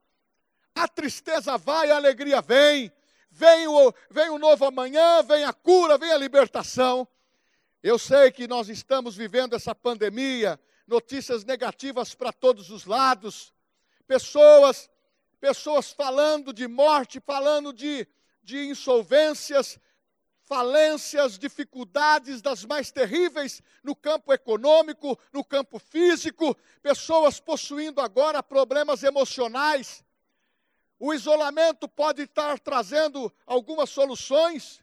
A 0.74 0.88
tristeza 0.88 1.58
vai, 1.58 1.92
a 1.92 1.98
alegria 1.98 2.42
vem, 2.42 2.92
vem 3.30 3.68
o, 3.68 3.94
vem 4.10 4.30
o 4.30 4.40
novo 4.40 4.66
amanhã, 4.66 5.22
vem 5.22 5.44
a 5.44 5.54
cura, 5.54 5.98
vem 5.98 6.12
a 6.12 6.18
libertação. 6.18 7.08
Eu 7.82 8.00
sei 8.00 8.32
que 8.32 8.48
nós 8.48 8.70
estamos 8.70 9.16
vivendo 9.16 9.56
essa 9.56 9.76
pandemia, 9.76 10.60
notícias 10.88 11.44
negativas 11.44 12.16
para 12.16 12.32
todos 12.32 12.70
os 12.70 12.86
lados, 12.86 13.54
pessoas, 14.08 14.90
pessoas 15.40 15.92
falando 15.92 16.54
de 16.54 16.68
morte, 16.68 17.20
falando 17.20 17.74
de, 17.74 18.08
de 18.42 18.66
insolvências, 18.66 19.78
falências, 20.46 21.38
dificuldades 21.38 22.42
das 22.42 22.66
mais 22.66 22.92
terríveis 22.92 23.62
no 23.84 23.96
campo 23.96 24.34
econômico, 24.34 25.18
no 25.32 25.44
campo 25.44 25.80
físico, 25.80 26.56
pessoas 26.82 27.40
possuindo 27.40 28.02
agora 28.02 28.44
problemas 28.44 29.04
emocionais. 29.04 30.04
O 31.00 31.14
isolamento 31.14 31.88
pode 31.88 32.24
estar 32.24 32.60
trazendo 32.60 33.34
algumas 33.46 33.90
soluções, 33.90 34.82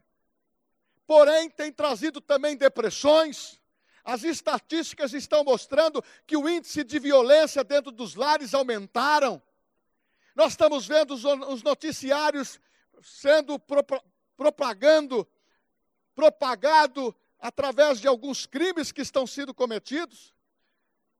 porém 1.06 1.48
tem 1.48 1.72
trazido 1.72 2.20
também 2.20 2.56
depressões. 2.56 3.60
As 4.02 4.24
estatísticas 4.24 5.12
estão 5.12 5.44
mostrando 5.44 6.02
que 6.26 6.36
o 6.36 6.48
índice 6.48 6.82
de 6.82 6.98
violência 6.98 7.62
dentro 7.62 7.92
dos 7.92 8.14
lares 8.14 8.54
aumentaram. 8.54 9.42
Nós 10.34 10.52
estamos 10.52 10.86
vendo 10.86 11.12
os 11.14 11.62
noticiários 11.62 12.58
sendo 13.02 13.60
propagando 14.36 15.28
propagado 16.14 17.14
através 17.38 18.00
de 18.00 18.06
alguns 18.06 18.46
crimes 18.46 18.92
que 18.92 19.00
estão 19.00 19.26
sendo 19.26 19.54
cometidos. 19.54 20.34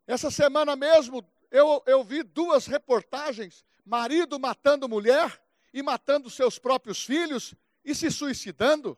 Essa 0.07 0.31
semana 0.31 0.77
mesmo 0.77 1.25
eu, 1.51 1.83
eu 1.87 2.05
vi 2.05 2.23
duas 2.23 2.67
reportagens: 2.67 3.65
marido 3.85 4.39
matando 4.39 4.89
mulher 4.89 5.41
e 5.73 5.83
matando 5.83 6.31
seus 6.31 6.59
próprios 6.59 7.05
filhos 7.05 7.55
e 7.85 7.95
se 7.95 8.11
suicidando. 8.11 8.97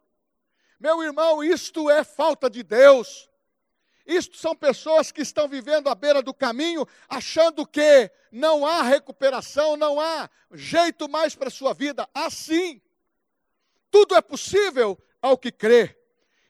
Meu 0.78 1.02
irmão, 1.02 1.44
isto 1.44 1.88
é 1.88 2.02
falta 2.02 2.50
de 2.50 2.62
Deus. 2.62 3.30
Isto 4.04 4.36
são 4.36 4.56
pessoas 4.56 5.12
que 5.12 5.22
estão 5.22 5.46
vivendo 5.46 5.88
à 5.88 5.94
beira 5.94 6.20
do 6.20 6.34
caminho, 6.34 6.86
achando 7.08 7.64
que 7.64 8.10
não 8.32 8.66
há 8.66 8.82
recuperação, 8.82 9.76
não 9.76 10.00
há 10.00 10.28
jeito 10.52 11.08
mais 11.08 11.36
para 11.36 11.46
a 11.46 11.52
sua 11.52 11.72
vida. 11.72 12.08
Assim, 12.12 12.82
tudo 13.92 14.16
é 14.16 14.20
possível 14.20 14.98
ao 15.22 15.38
que 15.38 15.52
crê. 15.52 15.96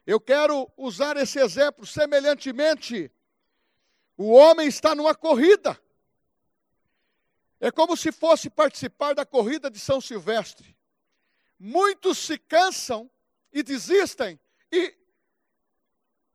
Eu 0.06 0.18
quero 0.18 0.72
usar 0.76 1.16
esse 1.18 1.38
exemplo 1.38 1.86
semelhantemente. 1.86 3.12
O 4.16 4.32
homem 4.32 4.66
está 4.66 4.94
numa 4.94 5.14
corrida. 5.14 5.78
É 7.60 7.70
como 7.70 7.96
se 7.96 8.10
fosse 8.10 8.50
participar 8.50 9.14
da 9.14 9.24
corrida 9.24 9.70
de 9.70 9.78
São 9.78 10.00
Silvestre. 10.00 10.76
Muitos 11.56 12.18
se 12.18 12.36
cansam 12.36 13.08
e 13.52 13.62
desistem 13.62 14.40
e, 14.72 14.96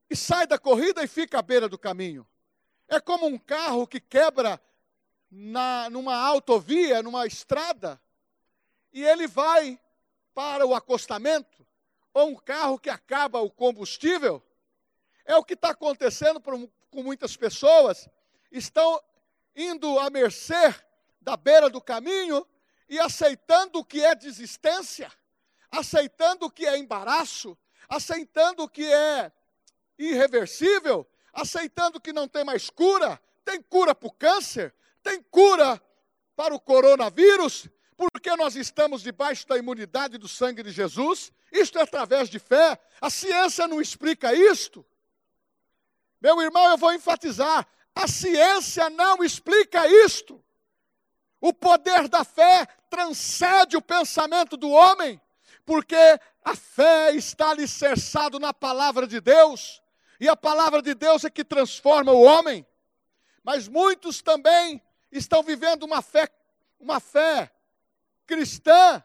e 0.09 0.15
sai 0.15 0.47
da 0.47 0.57
corrida 0.57 1.03
e 1.03 1.07
fica 1.07 1.39
à 1.39 1.41
beira 1.41 1.67
do 1.67 1.77
caminho. 1.77 2.25
É 2.87 3.01
como 3.01 3.25
um 3.25 3.37
carro 3.37 3.85
que 3.85 3.99
quebra 3.99 4.61
na, 5.29 5.89
numa 5.89 6.15
autovia, 6.15 7.03
numa 7.03 7.27
estrada, 7.27 8.01
e 8.93 9.03
ele 9.03 9.27
vai 9.27 9.77
para 10.33 10.65
o 10.65 10.73
acostamento 10.73 11.66
ou 12.13 12.29
um 12.29 12.35
carro 12.35 12.79
que 12.79 12.89
acaba 12.89 13.39
o 13.39 13.49
combustível. 13.49 14.41
É 15.25 15.35
o 15.35 15.43
que 15.43 15.53
está 15.53 15.69
acontecendo 15.69 16.41
com 16.41 17.03
muitas 17.03 17.35
pessoas. 17.35 18.09
Estão 18.51 19.01
indo 19.55 19.99
à 19.99 20.09
mercê 20.09 20.73
da 21.19 21.35
beira 21.35 21.69
do 21.69 21.81
caminho 21.81 22.47
e 22.87 22.99
aceitando 22.99 23.79
o 23.79 23.85
que 23.85 24.03
é 24.03 24.15
desistência, 24.15 25.11
aceitando 25.69 26.45
o 26.45 26.51
que 26.51 26.65
é 26.65 26.77
embaraço, 26.77 27.57
aceitando 27.89 28.63
o 28.63 28.69
que 28.69 28.85
é 28.85 29.31
irreversível, 29.97 31.05
aceitando 31.33 31.99
que 31.99 32.13
não 32.13 32.27
tem 32.27 32.43
mais 32.43 32.69
cura. 32.69 33.21
Tem 33.43 33.61
cura 33.61 33.95
para 33.95 34.07
o 34.07 34.11
câncer, 34.11 34.73
tem 35.01 35.21
cura 35.21 35.81
para 36.35 36.53
o 36.53 36.59
coronavírus, 36.59 37.69
porque 37.97 38.35
nós 38.35 38.55
estamos 38.55 39.01
debaixo 39.01 39.47
da 39.47 39.57
imunidade 39.57 40.19
do 40.19 40.27
sangue 40.27 40.61
de 40.61 40.69
Jesus, 40.69 41.31
isto 41.51 41.79
é 41.79 41.81
através 41.81 42.29
de 42.29 42.37
fé. 42.37 42.79
A 43.01 43.09
ciência 43.09 43.67
não 43.67 43.81
explica 43.81 44.33
isto. 44.33 44.85
Meu 46.21 46.39
irmão, 46.39 46.69
eu 46.69 46.77
vou 46.77 46.93
enfatizar: 46.93 47.67
a 47.95 48.07
ciência 48.07 48.87
não 48.91 49.23
explica 49.23 49.87
isto. 50.05 50.43
O 51.41 51.51
poder 51.51 52.07
da 52.07 52.23
fé 52.23 52.67
transcende 52.87 53.75
o 53.75 53.81
pensamento 53.81 54.55
do 54.55 54.69
homem, 54.69 55.19
porque 55.65 55.95
a 56.43 56.55
fé 56.55 57.15
está 57.15 57.49
alicerçada 57.49 58.37
na 58.37 58.53
palavra 58.53 59.07
de 59.07 59.19
Deus, 59.19 59.81
e 60.19 60.29
a 60.29 60.35
palavra 60.35 60.83
de 60.83 60.93
Deus 60.93 61.23
é 61.25 61.29
que 61.31 61.43
transforma 61.43 62.11
o 62.11 62.21
homem. 62.21 62.65
Mas 63.43 63.67
muitos 63.67 64.21
também 64.21 64.81
estão 65.11 65.41
vivendo 65.41 65.83
uma 65.83 66.01
fé, 66.01 66.29
uma 66.79 66.99
fé 66.99 67.51
cristã, 68.27 69.03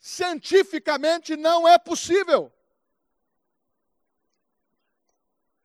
cientificamente 0.00 1.36
não 1.36 1.68
é 1.68 1.78
possível. 1.78 2.52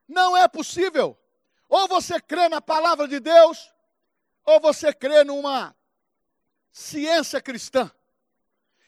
Não 0.08 0.36
é 0.36 0.48
possível. 0.48 1.18
Ou 1.70 1.88
você 1.88 2.20
crê 2.20 2.50
na 2.50 2.62
palavra 2.62 3.08
de 3.08 3.20
Deus, 3.20 3.74
Ou 4.46 4.60
você 4.60 4.92
crê 4.92 5.24
numa 5.24 5.76
ciência 6.72 7.40
cristã? 7.40 7.92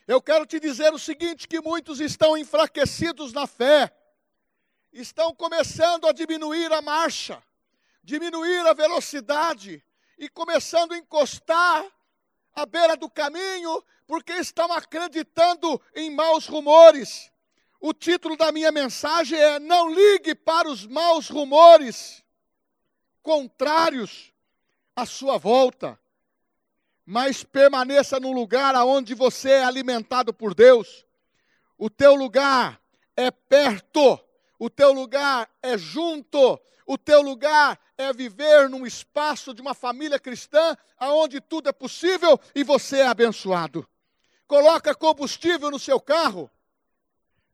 Eu 0.07 0.19
quero 0.21 0.45
te 0.45 0.59
dizer 0.59 0.91
o 0.91 0.99
seguinte: 0.99 1.47
que 1.47 1.61
muitos 1.61 1.99
estão 1.99 2.35
enfraquecidos 2.37 3.31
na 3.31 3.45
fé, 3.45 3.95
estão 4.91 5.35
começando 5.35 6.07
a 6.07 6.11
diminuir 6.11 6.73
a 6.73 6.81
marcha, 6.81 7.41
diminuir 8.03 8.65
a 8.65 8.73
velocidade 8.73 9.83
e 10.17 10.27
começando 10.29 10.93
a 10.93 10.97
encostar 10.97 11.85
à 12.53 12.65
beira 12.65 12.95
do 12.95 13.09
caminho, 13.09 13.83
porque 14.07 14.33
estão 14.33 14.71
acreditando 14.73 15.81
em 15.95 16.09
maus 16.09 16.47
rumores. 16.47 17.31
O 17.79 17.93
título 17.93 18.37
da 18.37 18.51
minha 18.51 18.71
mensagem 18.71 19.39
é: 19.39 19.59
Não 19.59 19.93
ligue 19.93 20.35
para 20.35 20.69
os 20.69 20.85
maus 20.85 21.29
rumores 21.29 22.23
contrários 23.23 24.33
à 24.95 25.05
sua 25.05 25.37
volta, 25.37 25.99
mas 27.05 27.43
permaneça 27.43 28.19
no 28.19 28.31
lugar 28.31 28.75
aonde 28.75 29.13
você 29.13 29.51
é 29.51 29.63
alimentado 29.63 30.33
por 30.33 30.53
Deus. 30.53 31.05
O 31.77 31.89
teu 31.89 32.13
lugar 32.15 32.79
é 33.15 33.31
perto, 33.31 34.19
o 34.59 34.69
teu 34.69 34.91
lugar 34.91 35.49
é 35.61 35.77
junto, 35.77 36.59
o 36.91 36.97
teu 36.97 37.21
lugar 37.21 37.79
é 37.97 38.11
viver 38.11 38.69
num 38.69 38.85
espaço 38.85 39.53
de 39.53 39.61
uma 39.61 39.73
família 39.73 40.19
cristã 40.19 40.75
aonde 40.97 41.39
tudo 41.39 41.69
é 41.69 41.71
possível 41.71 42.37
e 42.53 42.65
você 42.65 42.97
é 42.97 43.07
abençoado. 43.07 43.87
Coloca 44.45 44.93
combustível 44.93 45.71
no 45.71 45.79
seu 45.79 46.01
carro. 46.01 46.51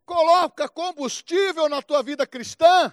Coloca 0.08 0.68
combustível 0.68 1.70
na 1.70 1.84
tua 1.84 2.02
vida 2.02 2.26
cristã. 2.26 2.92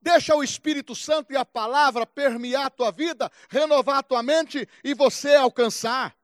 Deixa 0.00 0.34
o 0.34 0.42
Espírito 0.42 0.96
Santo 0.96 1.32
e 1.32 1.36
a 1.36 1.44
palavra 1.44 2.04
permear 2.04 2.66
a 2.66 2.70
tua 2.70 2.90
vida, 2.90 3.30
renovar 3.48 3.98
a 3.98 4.02
tua 4.02 4.20
mente 4.20 4.68
e 4.82 4.94
você 4.94 5.36
alcançar. 5.36 6.16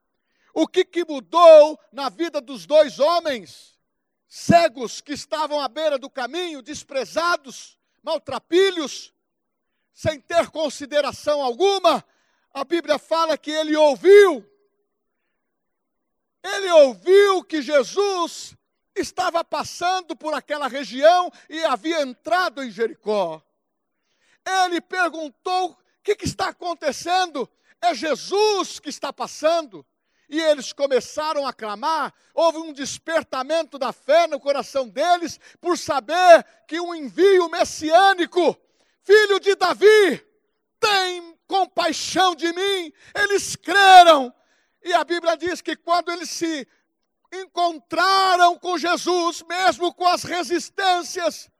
O 0.53 0.67
que, 0.67 0.85
que 0.85 1.05
mudou 1.05 1.79
na 1.93 2.09
vida 2.09 2.41
dos 2.41 2.67
dois 2.67 2.99
homens 2.99 3.78
cegos 4.29 5.01
que 5.01 5.13
estavam 5.13 5.61
à 5.61 5.67
beira 5.69 5.99
do 5.99 6.09
caminho, 6.09 6.63
desprezados? 6.63 7.79
maltrapilhos, 8.09 9.13
sem 9.93 10.21
ter 10.21 10.51
consideração 10.51 11.43
alguma, 11.43 12.05
a 12.53 12.65
Bíblia 12.65 12.99
fala 12.99 13.37
que 13.37 13.51
ele 13.51 13.77
ouviu. 13.77 14.45
Ele 16.43 16.71
ouviu 16.71 17.45
que 17.45 17.61
Jesus 17.61 18.57
estava 18.95 19.45
passando 19.45 20.17
por 20.17 20.33
aquela 20.33 20.69
região 20.69 21.31
e 21.51 21.63
havia 21.65 22.01
entrado 22.01 22.63
em 22.63 22.71
Jericó. 22.71 23.43
Ele 24.65 24.81
perguntou: 24.81 25.73
o 25.73 25.77
que, 26.03 26.17
que 26.17 26.25
está 26.25 26.49
acontecendo? 26.49 27.49
É 27.81 27.95
Jesus 27.95 28.81
que 28.81 28.89
está 28.89 29.13
passando 29.13 29.85
e 30.29 30.41
eles 30.41 30.73
começaram 30.73 31.47
a 31.47 31.53
clamar, 31.53 32.13
houve 32.35 32.59
um 32.59 32.73
despertamento 32.73 33.79
da 33.79 33.93
fé 33.93 34.27
no 34.27 34.39
coração 34.39 34.89
deles, 34.89 35.41
por 35.61 35.79
saber 35.79 36.45
que 36.67 36.81
um 36.81 36.95
envio 36.95 37.49
messiânico, 37.49 38.57
filho 39.03 39.41
de 39.41 39.55
Davi, 39.57 40.25
tem 40.79 41.37
compaixão 41.47 42.35
de 42.35 42.53
mim. 42.53 42.93
Eles 43.15 43.57
creram, 43.57 44.33
e 44.85 44.93
a 44.93 45.03
Bíblia 45.03 45.37
diz 45.37 45.63
que 45.63 45.75
quando 45.75 46.11
eles 46.11 46.29
se 46.29 46.69
encontraram 47.33 48.59
com 48.59 48.79
Jesus, 48.79 49.43
mesmo 49.49 49.93
com 49.95 50.07
as 50.07 50.23
resistências, 50.25 51.51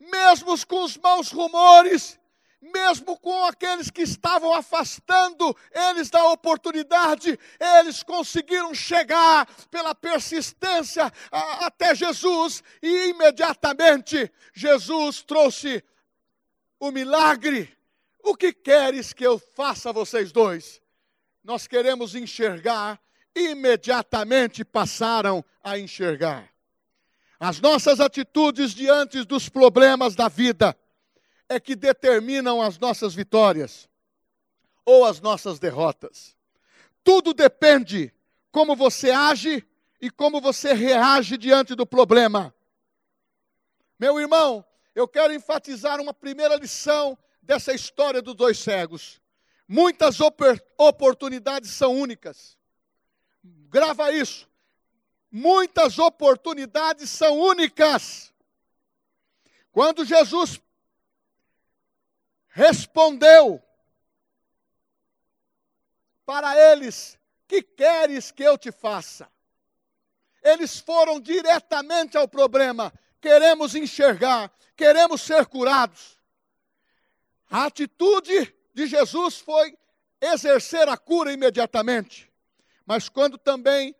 mesmo 0.00 0.54
com 0.66 0.82
os 0.82 0.96
maus 0.96 1.30
rumores, 1.30 2.18
mesmo 2.64 3.18
com 3.18 3.44
aqueles 3.44 3.90
que 3.90 4.02
estavam 4.02 4.54
afastando 4.54 5.54
eles 5.70 6.08
da 6.08 6.24
oportunidade, 6.28 7.38
eles 7.60 8.02
conseguiram 8.02 8.74
chegar 8.74 9.46
pela 9.70 9.94
persistência 9.94 11.12
a, 11.30 11.66
até 11.66 11.94
Jesus 11.94 12.62
e 12.82 13.08
imediatamente 13.08 14.32
Jesus 14.54 15.22
trouxe 15.22 15.84
o 16.80 16.90
milagre. 16.90 17.76
O 18.22 18.34
que 18.34 18.52
queres 18.52 19.12
que 19.12 19.26
eu 19.26 19.38
faça, 19.38 19.92
vocês 19.92 20.32
dois? 20.32 20.80
Nós 21.42 21.66
queremos 21.66 22.14
enxergar, 22.14 22.98
imediatamente 23.36 24.64
passaram 24.64 25.44
a 25.62 25.78
enxergar. 25.78 26.48
As 27.38 27.60
nossas 27.60 28.00
atitudes 28.00 28.72
diante 28.72 29.22
dos 29.24 29.50
problemas 29.50 30.14
da 30.14 30.28
vida 30.28 30.74
é 31.54 31.60
que 31.60 31.76
determinam 31.76 32.60
as 32.60 32.78
nossas 32.78 33.14
vitórias 33.14 33.88
ou 34.84 35.04
as 35.04 35.20
nossas 35.20 35.58
derrotas. 35.58 36.36
Tudo 37.02 37.32
depende 37.32 38.12
como 38.50 38.74
você 38.74 39.10
age 39.10 39.66
e 40.00 40.10
como 40.10 40.40
você 40.40 40.72
reage 40.72 41.38
diante 41.38 41.74
do 41.74 41.86
problema. 41.86 42.54
Meu 43.98 44.20
irmão, 44.20 44.64
eu 44.94 45.08
quero 45.08 45.32
enfatizar 45.32 46.00
uma 46.00 46.12
primeira 46.12 46.56
lição 46.56 47.16
dessa 47.42 47.72
história 47.72 48.20
dos 48.20 48.34
dois 48.34 48.58
cegos. 48.58 49.20
Muitas 49.66 50.18
oportunidades 50.78 51.70
são 51.70 51.94
únicas. 51.94 52.58
Grava 53.42 54.12
isso. 54.12 54.48
Muitas 55.30 55.98
oportunidades 55.98 57.10
são 57.10 57.38
únicas. 57.38 58.32
Quando 59.72 60.04
Jesus 60.04 60.60
respondeu 62.54 63.60
para 66.24 66.56
eles: 66.56 67.18
Que 67.46 67.60
queres 67.60 68.30
que 68.30 68.42
eu 68.42 68.56
te 68.56 68.72
faça? 68.72 69.30
Eles 70.42 70.78
foram 70.78 71.20
diretamente 71.20 72.16
ao 72.16 72.28
problema. 72.28 72.92
Queremos 73.20 73.74
enxergar, 73.74 74.50
queremos 74.76 75.20
ser 75.20 75.46
curados. 75.46 76.18
A 77.50 77.64
atitude 77.64 78.54
de 78.72 78.86
Jesus 78.86 79.38
foi 79.38 79.76
exercer 80.20 80.88
a 80.88 80.96
cura 80.96 81.32
imediatamente. 81.32 82.32
Mas 82.86 83.08
quando 83.08 83.36
também 83.36 83.94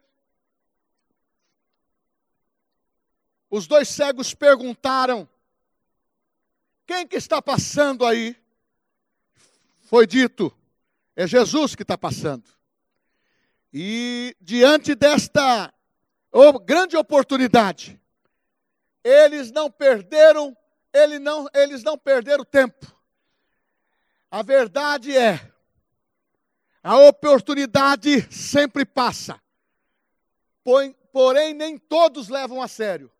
os 3.51 3.67
dois 3.67 3.88
cegos 3.88 4.33
perguntaram: 4.33 5.29
Quem 6.87 7.07
que 7.07 7.17
está 7.17 7.43
passando 7.43 8.07
aí? 8.07 8.43
Foi 9.94 10.09
dito, 10.09 10.52
é 11.14 11.24
Jesus 11.24 11.76
que 11.76 11.83
está 11.83 11.96
passando. 11.96 12.42
E 13.72 14.37
diante 14.40 14.92
desta 14.92 15.72
grande 16.64 16.96
oportunidade, 16.96 18.00
eles 19.04 19.52
não 19.52 19.70
perderam, 19.70 20.57
ele 20.92 21.20
não, 21.20 21.46
eles 21.54 21.85
não 21.85 21.96
perderam 21.96 22.44
tempo. 22.44 22.92
A 24.28 24.42
verdade 24.42 25.16
é, 25.16 25.48
a 26.83 26.98
oportunidade 26.98 28.22
sempre 28.33 28.85
passa, 28.85 29.40
porém 31.12 31.54
nem 31.54 31.78
todos 31.78 32.28
levam 32.28 32.61
a 32.61 32.66
sério. 32.66 33.12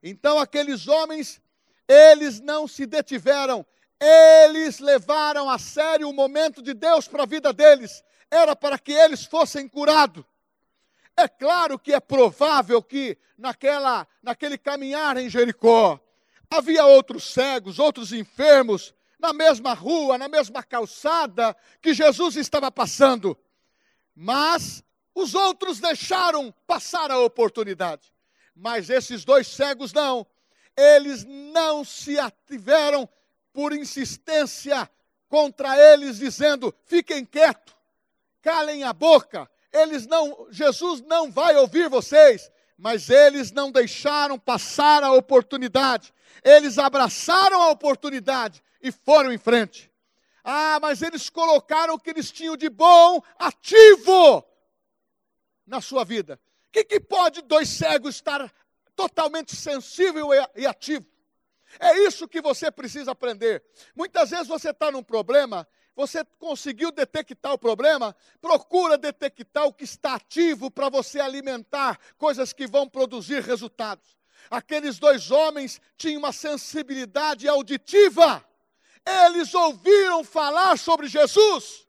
Então 0.00 0.38
aqueles 0.38 0.86
homens, 0.86 1.42
eles 1.88 2.38
não 2.38 2.68
se 2.68 2.86
detiveram 2.86 3.66
eles 4.04 4.80
levaram 4.80 5.48
a 5.48 5.58
sério 5.58 6.08
o 6.08 6.12
momento 6.12 6.62
de 6.62 6.74
Deus 6.74 7.08
para 7.08 7.22
a 7.22 7.26
vida 7.26 7.52
deles, 7.52 8.04
era 8.30 8.54
para 8.54 8.78
que 8.78 8.92
eles 8.92 9.24
fossem 9.24 9.68
curados. 9.68 10.24
É 11.16 11.28
claro 11.28 11.78
que 11.78 11.92
é 11.92 12.00
provável 12.00 12.82
que 12.82 13.16
naquela, 13.38 14.06
naquele 14.22 14.58
caminhar 14.58 15.16
em 15.16 15.30
Jericó, 15.30 15.98
havia 16.50 16.84
outros 16.84 17.32
cegos, 17.32 17.78
outros 17.78 18.12
enfermos, 18.12 18.94
na 19.18 19.32
mesma 19.32 19.72
rua, 19.72 20.18
na 20.18 20.28
mesma 20.28 20.62
calçada 20.62 21.56
que 21.80 21.94
Jesus 21.94 22.36
estava 22.36 22.70
passando. 22.70 23.38
Mas 24.14 24.84
os 25.14 25.34
outros 25.34 25.80
deixaram 25.80 26.52
passar 26.66 27.10
a 27.10 27.18
oportunidade. 27.20 28.12
Mas 28.54 28.90
esses 28.90 29.24
dois 29.24 29.46
cegos 29.46 29.92
não, 29.92 30.26
eles 30.76 31.24
não 31.24 31.84
se 31.84 32.18
ativeram 32.18 33.08
por 33.54 33.72
insistência 33.72 34.90
contra 35.28 35.78
eles, 35.78 36.18
dizendo: 36.18 36.74
fiquem 36.84 37.24
quietos, 37.24 37.74
calem 38.42 38.82
a 38.82 38.92
boca. 38.92 39.48
Eles 39.72 40.06
não, 40.06 40.46
Jesus 40.50 41.00
não 41.00 41.30
vai 41.30 41.56
ouvir 41.56 41.88
vocês, 41.88 42.50
mas 42.76 43.08
eles 43.08 43.50
não 43.52 43.72
deixaram 43.72 44.38
passar 44.38 45.02
a 45.02 45.12
oportunidade. 45.12 46.12
Eles 46.42 46.76
abraçaram 46.76 47.62
a 47.62 47.70
oportunidade 47.70 48.62
e 48.82 48.92
foram 48.92 49.32
em 49.32 49.38
frente. 49.38 49.90
Ah, 50.42 50.78
mas 50.82 51.00
eles 51.00 51.30
colocaram 51.30 51.94
o 51.94 51.98
que 51.98 52.10
eles 52.10 52.30
tinham 52.30 52.56
de 52.56 52.68
bom 52.68 53.22
ativo 53.38 54.44
na 55.66 55.80
sua 55.80 56.04
vida. 56.04 56.38
O 56.68 56.72
que, 56.72 56.84
que 56.84 57.00
pode 57.00 57.40
dois 57.42 57.68
cegos 57.68 58.16
estar 58.16 58.52
totalmente 58.94 59.56
sensível 59.56 60.28
e 60.54 60.66
ativo? 60.66 61.06
É 61.78 61.98
isso 61.98 62.28
que 62.28 62.40
você 62.40 62.70
precisa 62.70 63.12
aprender. 63.12 63.62
Muitas 63.94 64.30
vezes 64.30 64.46
você 64.46 64.70
está 64.70 64.90
num 64.90 65.02
problema, 65.02 65.66
Você 65.96 66.24
conseguiu 66.38 66.90
detectar 66.90 67.52
o 67.52 67.58
problema? 67.58 68.16
Procura 68.40 68.98
detectar 68.98 69.64
o 69.64 69.72
que 69.72 69.84
está 69.84 70.14
ativo 70.14 70.70
para 70.70 70.88
você 70.88 71.20
alimentar 71.20 71.98
coisas 72.18 72.52
que 72.52 72.66
vão 72.66 72.88
produzir 72.88 73.42
resultados. 73.42 74.18
Aqueles 74.50 74.98
dois 74.98 75.30
homens 75.30 75.80
tinham 75.96 76.18
uma 76.18 76.32
sensibilidade 76.32 77.46
auditiva. 77.48 78.44
Eles 79.26 79.54
ouviram 79.54 80.24
falar 80.24 80.76
sobre 80.78 81.06
Jesus. 81.06 81.86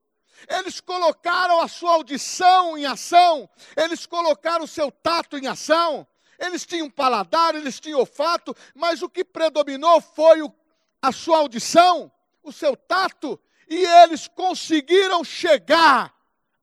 Eles 0.47 0.79
colocaram 0.79 1.59
a 1.59 1.67
sua 1.67 1.93
audição 1.93 2.77
em 2.77 2.85
ação. 2.85 3.49
Eles 3.75 4.05
colocaram 4.05 4.65
o 4.65 4.67
seu 4.67 4.91
tato 4.91 5.37
em 5.37 5.47
ação. 5.47 6.07
Eles 6.39 6.65
tinham 6.65 6.89
paladar, 6.89 7.55
eles 7.55 7.79
tinham 7.79 7.99
olfato, 7.99 8.55
mas 8.73 9.01
o 9.01 9.09
que 9.09 9.23
predominou 9.23 10.01
foi 10.01 10.41
o, 10.41 10.53
a 11.01 11.11
sua 11.11 11.37
audição, 11.37 12.11
o 12.43 12.51
seu 12.51 12.75
tato 12.75 13.39
e 13.67 13.85
eles 13.85 14.27
conseguiram 14.27 15.23
chegar 15.23 16.13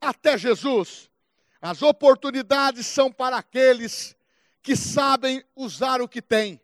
até 0.01 0.39
Jesus. 0.39 1.11
As 1.61 1.83
oportunidades 1.83 2.87
são 2.87 3.11
para 3.13 3.37
aqueles 3.37 4.17
que 4.63 4.77
sabem 4.77 5.45
usar 5.57 6.01
o 6.01 6.09
que 6.09 6.23
têm, 6.23 6.61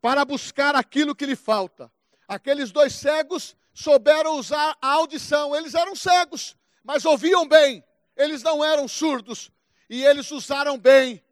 para 0.00 0.24
buscar 0.24 0.74
aquilo 0.74 1.14
que 1.14 1.26
lhe 1.26 1.36
falta. 1.36 1.90
Aqueles 2.26 2.70
dois 2.70 2.92
cegos 2.92 3.56
souberam 3.72 4.36
usar 4.36 4.76
a 4.80 4.92
audição, 4.92 5.54
eles 5.54 5.74
eram 5.74 5.94
cegos, 5.94 6.56
mas 6.82 7.04
ouviam 7.04 7.46
bem, 7.46 7.84
eles 8.16 8.42
não 8.42 8.64
eram 8.64 8.86
surdos, 8.88 9.50
e 9.88 10.04
eles 10.04 10.30
usaram 10.30 10.78
bem. 10.78 11.22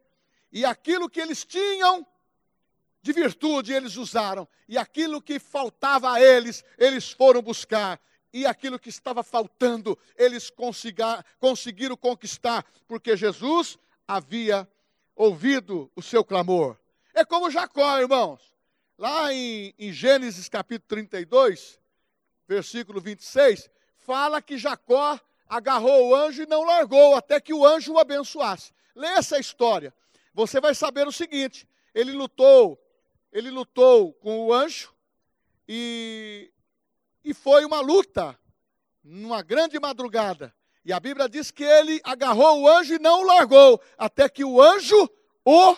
E 0.51 0.65
aquilo 0.65 1.09
que 1.09 1.19
eles 1.19 1.45
tinham 1.45 2.05
de 3.01 3.13
virtude 3.13 3.73
eles 3.73 3.95
usaram, 3.95 4.47
e 4.67 4.77
aquilo 4.77 5.21
que 5.21 5.39
faltava 5.39 6.13
a 6.13 6.21
eles, 6.21 6.63
eles 6.77 7.11
foram 7.11 7.41
buscar, 7.41 7.99
e 8.31 8.45
aquilo 8.45 8.79
que 8.79 8.89
estava 8.89 9.23
faltando, 9.23 9.97
eles 10.15 10.51
conseguiram 11.39 11.97
conquistar, 11.97 12.65
porque 12.87 13.17
Jesus 13.17 13.77
havia 14.07 14.67
ouvido 15.15 15.91
o 15.95 16.01
seu 16.01 16.23
clamor. 16.23 16.77
É 17.13 17.25
como 17.25 17.51
Jacó, 17.51 17.99
irmãos. 17.99 18.39
Lá 18.97 19.33
em, 19.33 19.73
em 19.77 19.91
Gênesis 19.91 20.47
capítulo 20.47 20.87
32, 20.87 21.79
versículo 22.47 23.01
26, 23.01 23.69
fala 23.97 24.41
que 24.41 24.57
Jacó 24.57 25.19
agarrou 25.49 26.09
o 26.09 26.15
anjo 26.15 26.43
e 26.43 26.45
não 26.45 26.63
largou, 26.63 27.15
até 27.15 27.41
que 27.41 27.53
o 27.53 27.65
anjo 27.65 27.93
o 27.93 27.99
abençoasse. 27.99 28.71
Lê 28.95 29.07
essa 29.07 29.39
história. 29.39 29.93
Você 30.33 30.59
vai 30.59 30.73
saber 30.75 31.07
o 31.07 31.11
seguinte: 31.11 31.67
ele 31.93 32.11
lutou 32.11 32.79
ele 33.31 33.49
lutou 33.49 34.13
com 34.15 34.47
o 34.47 34.53
anjo 34.53 34.93
e, 35.67 36.51
e 37.23 37.33
foi 37.33 37.63
uma 37.63 37.79
luta, 37.79 38.37
numa 39.03 39.41
grande 39.41 39.79
madrugada. 39.79 40.53
E 40.83 40.91
a 40.91 40.99
Bíblia 40.99 41.29
diz 41.29 41.49
que 41.49 41.63
ele 41.63 42.01
agarrou 42.03 42.61
o 42.61 42.67
anjo 42.67 42.95
e 42.95 42.99
não 42.99 43.21
o 43.21 43.25
largou, 43.25 43.81
até 43.97 44.27
que 44.27 44.43
o 44.43 44.61
anjo 44.61 45.09
o 45.45 45.75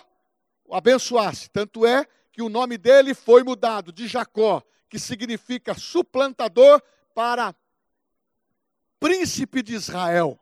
abençoasse. 0.72 1.50
Tanto 1.50 1.86
é 1.86 2.08
que 2.32 2.42
o 2.42 2.50
nome 2.50 2.78
dele 2.78 3.14
foi 3.14 3.44
mudado 3.44 3.92
de 3.92 4.08
Jacó, 4.08 4.64
que 4.90 4.98
significa 4.98 5.76
suplantador, 5.76 6.82
para 7.14 7.54
príncipe 9.00 9.62
de 9.62 9.76
Israel. 9.76 10.40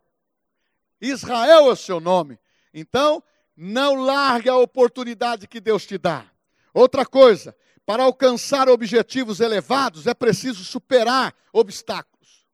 Israel 1.02 1.68
é 1.68 1.72
o 1.72 1.76
seu 1.76 2.00
nome. 2.00 2.40
Então, 2.74 3.22
não 3.56 3.96
largue 3.96 4.50
a 4.50 4.58
oportunidade 4.58 5.48
que 5.48 5.60
Deus 5.60 5.86
te 5.86 5.98
dá. 5.98 6.26
Outra 6.74 7.06
coisa, 7.06 7.56
para 7.86 8.04
alcançar 8.04 8.70
objetivos 8.70 9.40
elevados 9.40 10.08
é 10.08 10.14
preciso 10.14 10.64
superar 10.64 11.34
obstáculos. 11.52 12.48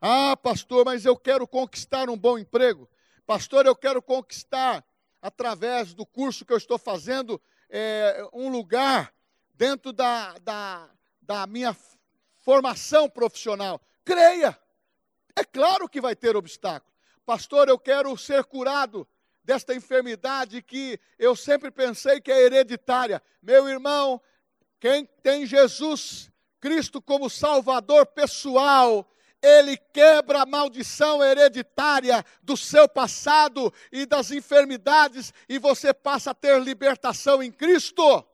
Ah, 0.00 0.36
pastor, 0.36 0.84
mas 0.84 1.04
eu 1.04 1.16
quero 1.16 1.46
conquistar 1.46 2.08
um 2.08 2.16
bom 2.16 2.38
emprego. 2.38 2.88
Pastor, 3.26 3.66
eu 3.66 3.76
quero 3.76 4.00
conquistar, 4.00 4.84
através 5.20 5.92
do 5.92 6.06
curso 6.06 6.44
que 6.44 6.52
eu 6.52 6.56
estou 6.56 6.78
fazendo, 6.78 7.40
é, 7.68 8.26
um 8.32 8.48
lugar 8.48 9.12
dentro 9.54 9.92
da, 9.92 10.38
da, 10.38 10.88
da 11.20 11.46
minha 11.46 11.76
formação 12.38 13.08
profissional. 13.10 13.80
Creia, 14.04 14.58
é 15.36 15.44
claro 15.44 15.88
que 15.88 16.00
vai 16.00 16.16
ter 16.16 16.34
obstáculo. 16.34 16.90
Pastor, 17.26 17.68
eu 17.68 17.78
quero 17.78 18.16
ser 18.16 18.42
curado 18.44 19.06
desta 19.44 19.74
enfermidade 19.74 20.62
que 20.62 20.98
eu 21.18 21.34
sempre 21.34 21.70
pensei 21.70 22.20
que 22.20 22.30
é 22.30 22.42
hereditária. 22.42 23.22
Meu 23.42 23.68
irmão, 23.68 24.20
quem 24.78 25.06
tem 25.22 25.46
Jesus 25.46 26.30
Cristo 26.60 27.00
como 27.00 27.30
Salvador 27.30 28.06
pessoal, 28.06 29.10
ele 29.42 29.76
quebra 29.76 30.42
a 30.42 30.46
maldição 30.46 31.22
hereditária 31.24 32.24
do 32.42 32.56
seu 32.56 32.88
passado 32.88 33.72
e 33.90 34.04
das 34.04 34.30
enfermidades, 34.30 35.32
e 35.48 35.58
você 35.58 35.94
passa 35.94 36.32
a 36.32 36.34
ter 36.34 36.60
libertação 36.60 37.42
em 37.42 37.50
Cristo. 37.50 38.26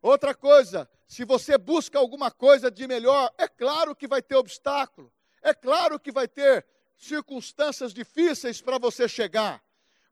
Outra 0.00 0.34
coisa, 0.34 0.88
se 1.06 1.24
você 1.24 1.58
busca 1.58 1.98
alguma 1.98 2.30
coisa 2.30 2.70
de 2.70 2.86
melhor, 2.86 3.30
é 3.36 3.46
claro 3.46 3.94
que 3.94 4.08
vai 4.08 4.22
ter 4.22 4.36
obstáculo, 4.36 5.12
é 5.42 5.52
claro 5.52 6.00
que 6.00 6.10
vai 6.10 6.26
ter 6.26 6.66
circunstâncias 6.96 7.92
difíceis 7.92 8.62
para 8.62 8.78
você 8.78 9.06
chegar. 9.06 9.62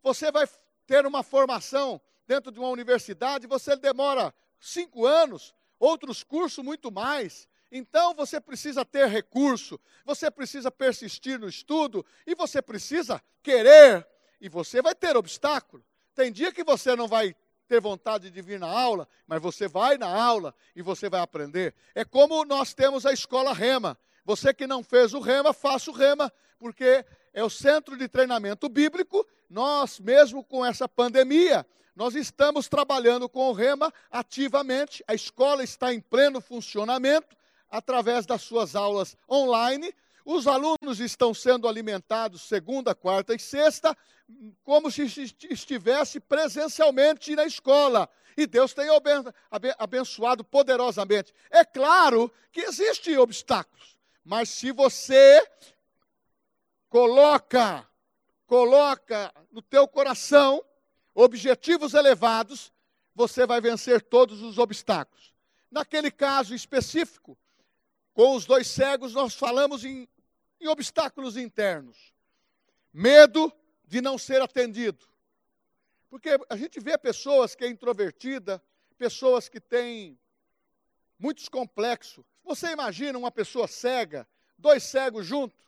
Você 0.09 0.33
vai 0.33 0.49
ter 0.87 1.05
uma 1.05 1.23
formação 1.23 2.01
dentro 2.27 2.51
de 2.51 2.59
uma 2.59 2.71
universidade, 2.71 3.47
você 3.47 3.77
demora 3.77 4.35
cinco 4.59 5.05
anos, 5.05 5.55
outros 5.79 6.25
cursos 6.25 6.65
muito 6.65 6.91
mais. 6.91 7.47
Então 7.71 8.15
você 8.15 8.41
precisa 8.41 8.87
ter 8.87 9.07
recurso, 9.07 9.79
você 10.07 10.31
precisa 10.31 10.71
persistir 10.71 11.39
no 11.39 11.47
estudo 11.47 12.07
e 12.27 12.35
você 12.35 12.63
precisa 12.63 13.23
querer. 13.43 14.09
E 14.41 14.49
você 14.49 14.81
vai 14.81 14.95
ter 14.95 15.15
obstáculo. 15.15 15.85
Tem 16.15 16.33
dia 16.33 16.51
que 16.55 16.65
você 16.65 16.97
não 16.97 17.07
vai 17.07 17.37
ter 17.67 17.79
vontade 17.79 18.31
de 18.31 18.41
vir 18.41 18.59
na 18.59 18.67
aula, 18.67 19.07
mas 19.27 19.43
você 19.43 19.69
vai 19.69 19.99
na 19.99 20.09
aula 20.09 20.55
e 20.75 20.81
você 20.81 21.11
vai 21.11 21.21
aprender. 21.21 21.75
É 21.95 22.03
como 22.03 22.47
nós 22.47 22.73
temos 22.73 23.05
a 23.05 23.13
escola 23.13 23.53
Rema. 23.53 23.95
Você 24.25 24.55
que 24.55 24.67
não 24.67 24.83
fez 24.83 25.13
o 25.13 25.21
Rema, 25.21 25.53
faça 25.53 25.91
o 25.91 25.95
Rema, 25.95 26.33
porque 26.59 27.05
é 27.33 27.43
o 27.45 27.51
centro 27.51 27.97
de 27.97 28.09
treinamento 28.09 28.69
bíblico 28.69 29.27
nós, 29.49 29.99
mesmo 29.99 30.45
com 30.45 30.65
essa 30.65 30.89
pandemia, 30.89 31.67
nós 31.97 32.15
estamos 32.15 32.69
trabalhando 32.69 33.29
com 33.29 33.49
o 33.49 33.53
Rema 33.53 33.93
ativamente. 34.11 35.03
A 35.09 35.15
escola 35.15 35.65
está 35.65 35.93
em 35.93 36.01
pleno 36.01 36.41
funcionamento 36.41 37.37
através 37.71 38.27
das 38.27 38.43
suas 38.43 38.77
aulas 38.77 39.17
online. 39.29 39.93
Os 40.25 40.47
alunos 40.47 41.01
estão 41.01 41.33
sendo 41.33 41.67
alimentados 41.67 42.43
segunda, 42.43 42.95
quarta 42.95 43.35
e 43.35 43.39
sexta, 43.39 43.97
como 44.63 44.91
se 44.91 45.03
estivesse 45.51 46.21
presencialmente 46.21 47.35
na 47.35 47.47
escola. 47.47 48.09
E 48.37 48.47
Deus 48.47 48.75
tem 48.75 48.89
abençoado 49.79 50.45
poderosamente. 50.45 51.35
É 51.51 51.65
claro 51.65 52.31
que 52.53 52.61
existem 52.61 53.17
obstáculos, 53.17 53.97
mas 54.25 54.51
se 54.51 54.71
você 54.71 55.43
coloca 56.89 57.89
coloca 58.49 59.33
no 59.53 59.61
teu 59.61 59.87
coração 59.87 60.65
objetivos 61.15 61.93
elevados, 61.93 62.73
você 63.15 63.47
vai 63.47 63.61
vencer 63.61 64.01
todos 64.01 64.41
os 64.41 64.57
obstáculos. 64.57 65.35
Naquele 65.71 66.11
caso 66.11 66.55
específico, 66.55 67.37
com 68.15 68.35
os 68.35 68.47
dois 68.47 68.67
cegos, 68.67 69.13
nós 69.13 69.35
falamos 69.35 69.85
em, 69.85 70.09
em 70.61 70.67
obstáculos 70.67 71.37
internos. 71.37 72.13
Medo 72.93 73.53
de 73.85 74.01
não 74.01 74.17
ser 74.17 74.41
atendido. 74.41 75.07
Porque 76.09 76.31
a 76.49 76.57
gente 76.57 76.81
vê 76.81 76.97
pessoas 76.97 77.55
que 77.55 77.65
é 77.65 77.69
introvertida, 77.69 78.63
pessoas 78.97 79.47
que 79.49 79.61
têm 79.61 80.19
muitos 81.19 81.51
complexos. 81.51 82.25
Você 82.45 82.69
imagina 82.71 83.19
uma 83.19 83.31
pessoa 83.31 83.69
cega, 83.69 84.27
dois 84.57 84.85
cegos 84.85 85.27
juntos, 85.27 85.68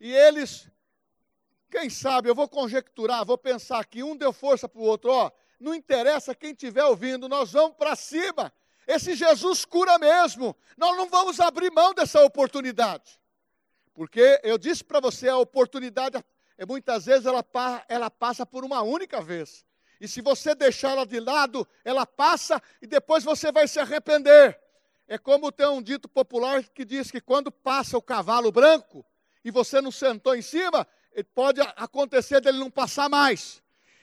e 0.00 0.12
eles 0.12 0.70
quem 1.70 1.88
sabe, 1.88 2.28
eu 2.28 2.34
vou 2.34 2.48
conjecturar, 2.48 3.24
vou 3.24 3.38
pensar 3.38 3.84
que 3.86 4.02
um 4.02 4.16
deu 4.16 4.32
força 4.32 4.68
para 4.68 4.82
o 4.82 4.84
outro, 4.84 5.10
ó, 5.12 5.30
não 5.60 5.72
interessa 5.72 6.34
quem 6.34 6.50
estiver 6.50 6.84
ouvindo, 6.84 7.28
nós 7.28 7.52
vamos 7.52 7.76
para 7.76 7.94
cima. 7.94 8.52
Esse 8.86 9.14
Jesus 9.14 9.64
cura 9.64 9.98
mesmo. 9.98 10.56
Nós 10.76 10.96
não 10.96 11.08
vamos 11.08 11.38
abrir 11.38 11.70
mão 11.70 11.94
dessa 11.94 12.24
oportunidade. 12.24 13.20
Porque 13.94 14.40
eu 14.42 14.58
disse 14.58 14.82
para 14.82 14.98
você, 14.98 15.28
a 15.28 15.36
oportunidade, 15.36 16.22
é, 16.58 16.66
muitas 16.66 17.06
vezes 17.06 17.24
ela, 17.24 17.44
ela 17.88 18.10
passa 18.10 18.44
por 18.44 18.64
uma 18.64 18.82
única 18.82 19.20
vez. 19.20 19.64
E 20.00 20.08
se 20.08 20.20
você 20.20 20.54
deixar 20.54 20.92
ela 20.92 21.06
de 21.06 21.20
lado, 21.20 21.68
ela 21.84 22.04
passa 22.04 22.60
e 22.82 22.86
depois 22.86 23.22
você 23.22 23.52
vai 23.52 23.68
se 23.68 23.78
arrepender. 23.78 24.58
É 25.06 25.18
como 25.18 25.52
tem 25.52 25.68
um 25.68 25.82
dito 25.82 26.08
popular 26.08 26.64
que 26.64 26.84
diz 26.84 27.10
que 27.10 27.20
quando 27.20 27.52
passa 27.52 27.96
o 27.98 28.02
cavalo 28.02 28.50
branco 28.50 29.04
e 29.44 29.50
você 29.50 29.80
não 29.80 29.90
sentou 29.90 30.34
em 30.34 30.42
cima, 30.42 30.86
pode 31.34 31.60
acontecer 31.76 32.40
dele 32.40 32.58
não 32.58 32.70
passar 32.70 33.08
mais. 33.08 33.62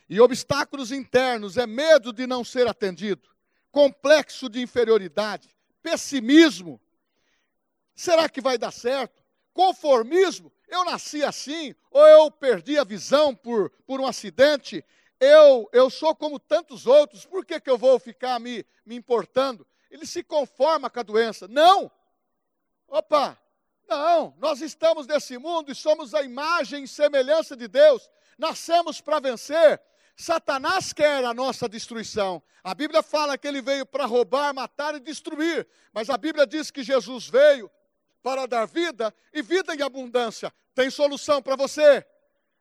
E 0.10 0.20
obstáculos 0.22 0.92
internos 0.92 1.58
é 1.58 1.68
medo 1.68 2.14
de 2.14 2.26
não 2.26 2.44
ser 2.44 2.68
atendido, 2.68 3.30
complexo 3.72 4.50
de 4.50 4.62
inferioridade, 4.62 5.50
pessimismo, 5.82 6.80
Será 7.98 8.30
que 8.30 8.40
vai 8.40 8.60
dar 8.60 8.72
certo? 8.72 9.24
Conformismo? 9.52 10.54
Eu 10.68 10.86
nasci 10.86 11.24
assim, 11.24 11.74
ou 11.90 12.06
eu 12.06 12.30
perdi 12.30 12.78
a 12.78 12.84
visão 12.84 13.34
por, 13.34 13.72
por 13.88 14.00
um 14.00 14.06
acidente? 14.06 14.86
Eu, 15.20 15.68
eu 15.74 15.90
sou 15.90 16.16
como 16.16 16.38
tantos 16.38 16.86
outros, 16.86 17.26
por 17.26 17.44
que, 17.44 17.60
que 17.60 17.70
eu 17.70 17.78
vou 17.78 17.98
ficar 17.98 18.40
me, 18.40 18.64
me 18.86 18.96
importando? 18.96 19.66
Ele 19.90 20.06
se 20.06 20.24
conforma 20.24 20.92
com 20.92 21.00
a 21.00 21.04
doença. 21.04 21.48
Não! 21.48 21.92
Opa! 22.88 23.36
Não, 23.88 24.36
nós 24.38 24.62
estamos 24.62 25.08
nesse 25.08 25.38
mundo 25.38 25.72
e 25.72 25.76
somos 25.76 26.14
a 26.14 26.22
imagem 26.22 26.84
e 26.84 26.88
semelhança 26.88 27.56
de 27.56 27.68
Deus. 27.68 28.10
Nascemos 28.38 29.00
para 29.00 29.20
vencer. 29.20 29.82
Satanás 30.16 30.92
quer 30.92 31.24
a 31.24 31.34
nossa 31.34 31.70
destruição. 31.70 32.42
A 32.64 32.74
Bíblia 32.74 33.02
fala 33.02 33.38
que 33.38 33.48
ele 33.48 33.62
veio 33.62 33.86
para 33.86 34.06
roubar, 34.06 34.54
matar 34.54 34.96
e 34.96 35.00
destruir. 35.00 35.68
Mas 35.94 36.10
a 36.10 36.18
Bíblia 36.18 36.46
diz 36.46 36.70
que 36.70 36.84
Jesus 36.84 37.28
veio 37.28 37.72
para 38.22 38.46
dar 38.46 38.66
vida 38.66 39.14
e 39.32 39.42
vida 39.42 39.74
em 39.74 39.82
abundância. 39.82 40.54
Tem 40.76 40.90
solução 40.90 41.42
para 41.42 41.56
você. 41.56 42.06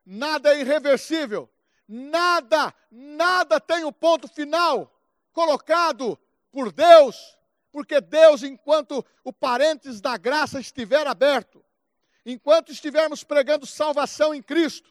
Nada 0.05 0.55
é 0.55 0.61
irreversível. 0.61 1.51
Nada, 1.89 2.73
nada 2.91 3.61
tem 3.61 3.85
o 3.85 3.93
ponto 3.93 4.29
final 4.29 4.93
colocado 5.33 6.19
por 6.51 6.73
Deus, 6.73 7.37
porque 7.77 8.01
Deus, 8.01 8.43
enquanto 8.43 9.05
o 9.23 9.31
parênteses 9.31 10.01
da 10.01 10.17
graça 10.17 10.59
estiver 10.59 11.07
aberto, 11.07 11.63
enquanto 12.25 12.73
estivermos 12.73 13.23
pregando 13.23 13.67
salvação 13.67 14.35
em 14.35 14.41
Cristo, 14.41 14.91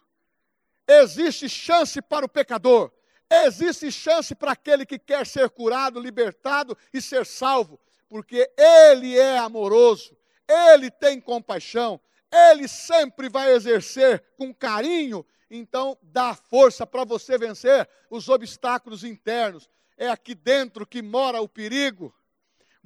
existe 0.88 1.50
chance 1.50 2.00
para 2.00 2.28
o 2.28 2.30
pecador, 2.30 2.92
existe 3.28 3.92
chance 3.92 4.36
para 4.36 4.52
aquele 4.52 4.86
que 4.86 5.00
quer 5.00 5.26
ser 5.26 5.50
curado, 5.50 6.00
libertado 6.00 6.78
e 6.94 7.02
ser 7.02 7.26
salvo, 7.26 7.80
porque 8.08 8.48
Ele 8.56 9.18
é 9.18 9.40
amoroso, 9.40 10.16
Ele 10.48 10.92
tem 10.92 11.20
compaixão, 11.20 12.00
Ele 12.32 12.68
sempre 12.68 13.30
vai 13.30 13.52
exercer 13.54 14.24
com 14.38 14.54
carinho, 14.54 15.26
então 15.50 15.98
dá 16.04 16.36
força 16.36 16.86
para 16.86 17.04
você 17.04 17.36
vencer 17.36 17.90
os 18.12 18.30
obstáculos 18.30 19.04
internos. 19.04 19.68
É 19.98 20.08
aqui 20.08 20.36
dentro 20.36 20.86
que 20.86 21.02
mora 21.02 21.42
o 21.42 21.50
perigo. 21.50 22.14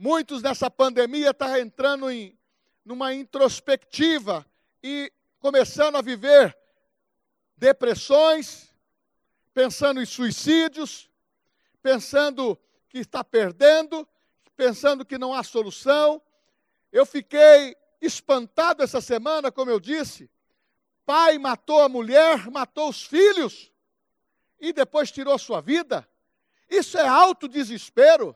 Muitos 0.02 0.42
nessa 0.42 0.72
pandemia 0.72 1.32
estão 1.32 1.50
tá 1.50 1.60
entrando 1.60 2.10
em 2.10 2.40
numa 2.86 3.14
introspectiva 3.14 4.46
e 4.82 5.12
começando 5.40 5.98
a 5.98 6.02
viver 6.02 6.58
depressões, 7.58 8.74
pensando 9.54 10.02
em 10.02 10.06
suicídios, 10.06 11.10
pensando 11.82 12.58
que 12.88 13.00
está 13.00 13.26
perdendo, 13.26 14.08
pensando 14.56 15.04
que 15.04 15.18
não 15.18 15.34
há 15.34 15.44
solução. 15.44 16.22
Eu 16.94 17.06
fiquei 17.06 17.76
espantado 18.02 18.82
essa 18.82 19.02
semana, 19.02 19.52
como 19.52 19.70
eu 19.70 19.82
disse. 19.82 20.32
Pai 21.06 21.38
matou 21.38 21.82
a 21.82 21.90
mulher, 21.90 22.50
matou 22.50 22.88
os 22.88 23.04
filhos 23.04 23.70
e 24.62 24.72
depois 24.72 25.12
tirou 25.12 25.38
sua 25.38 25.60
vida. 25.60 26.08
Isso 26.70 26.98
é 26.98 27.06
alto 27.06 27.50
desespero. 27.50 28.34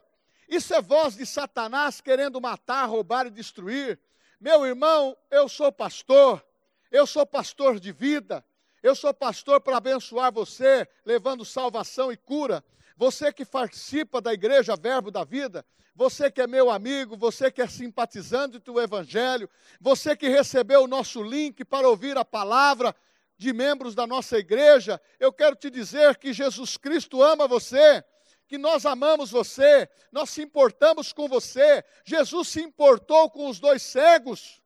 Isso 0.54 0.72
é 0.72 0.80
voz 0.80 1.16
de 1.16 1.26
Satanás 1.26 2.00
querendo 2.00 2.40
matar, 2.40 2.86
roubar 2.86 3.26
e 3.26 3.30
destruir. 3.30 3.98
Meu 4.40 4.64
irmão, 4.64 5.16
eu 5.28 5.48
sou 5.48 5.72
pastor. 5.72 6.46
Eu 6.92 7.08
sou 7.08 7.26
pastor 7.26 7.80
de 7.80 7.90
vida. 7.90 8.44
Eu 8.80 8.94
sou 8.94 9.12
pastor 9.12 9.60
para 9.60 9.78
abençoar 9.78 10.32
você, 10.32 10.86
levando 11.04 11.44
salvação 11.44 12.12
e 12.12 12.16
cura. 12.16 12.64
Você 12.96 13.32
que 13.32 13.44
participa 13.44 14.20
da 14.20 14.32
igreja 14.32 14.76
Verbo 14.76 15.10
da 15.10 15.24
Vida, 15.24 15.66
você 15.92 16.30
que 16.30 16.40
é 16.40 16.46
meu 16.46 16.70
amigo, 16.70 17.16
você 17.16 17.50
que 17.50 17.60
é 17.60 17.66
simpatizante 17.66 18.60
do 18.60 18.80
Evangelho, 18.80 19.50
você 19.80 20.16
que 20.16 20.28
recebeu 20.28 20.84
o 20.84 20.88
nosso 20.88 21.20
link 21.20 21.64
para 21.64 21.88
ouvir 21.88 22.16
a 22.16 22.24
palavra 22.24 22.94
de 23.36 23.52
membros 23.52 23.92
da 23.92 24.06
nossa 24.06 24.38
igreja, 24.38 25.00
eu 25.18 25.32
quero 25.32 25.56
te 25.56 25.68
dizer 25.68 26.16
que 26.16 26.32
Jesus 26.32 26.76
Cristo 26.76 27.20
ama 27.20 27.48
você, 27.48 28.04
que 28.54 28.58
nós 28.58 28.86
amamos 28.86 29.32
você, 29.32 29.88
nós 30.12 30.30
se 30.30 30.40
importamos 30.40 31.12
com 31.12 31.26
você. 31.26 31.84
Jesus 32.04 32.46
se 32.46 32.62
importou 32.62 33.28
com 33.28 33.48
os 33.48 33.58
dois 33.58 33.82
cegos. 33.82 34.62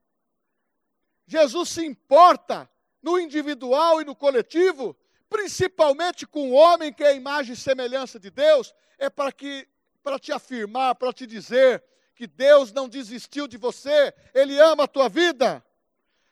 Jesus 1.27 1.70
se 1.70 1.87
importa 1.87 2.68
no 3.03 3.18
individual 3.18 4.03
e 4.03 4.05
no 4.05 4.14
coletivo, 4.14 4.94
principalmente 5.31 6.27
com 6.27 6.51
o 6.51 6.53
homem 6.53 6.92
que 6.92 7.03
é 7.03 7.09
a 7.09 7.14
imagem 7.14 7.55
e 7.55 7.57
semelhança 7.57 8.20
de 8.20 8.31
Deus, 8.31 8.74
é 8.98 9.09
para 9.09 9.33
que 9.33 9.66
para 10.03 10.18
te 10.18 10.33
afirmar, 10.33 10.94
para 10.94 11.12
te 11.12 11.27
dizer 11.27 11.83
que 12.14 12.27
Deus 12.27 12.70
não 12.72 12.90
desistiu 12.90 13.48
de 13.48 13.57
você, 13.57 14.12
ele 14.35 14.61
ama 14.61 14.85
a 14.85 14.88
tua 14.88 15.09
vida. 15.09 15.64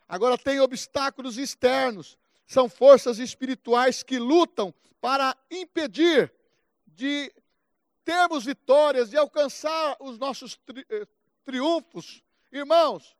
Agora 0.07 0.37
tem 0.37 0.61
obstáculos 0.61 1.39
externos, 1.39 2.19
são 2.47 2.69
forças 2.69 3.19
espirituais 3.19 4.03
que 4.03 4.19
lutam 4.19 4.75
para 5.01 5.35
impedir 5.51 6.31
de 6.87 7.33
termos 8.07 8.45
vitórias, 8.45 9.11
de 9.11 9.17
alcançar 9.17 9.97
os 9.99 10.17
nossos 10.17 10.55
tri 10.65 10.87
eh, 10.89 11.09
triunfos. 11.45 12.23
Irmãos, 12.53 13.17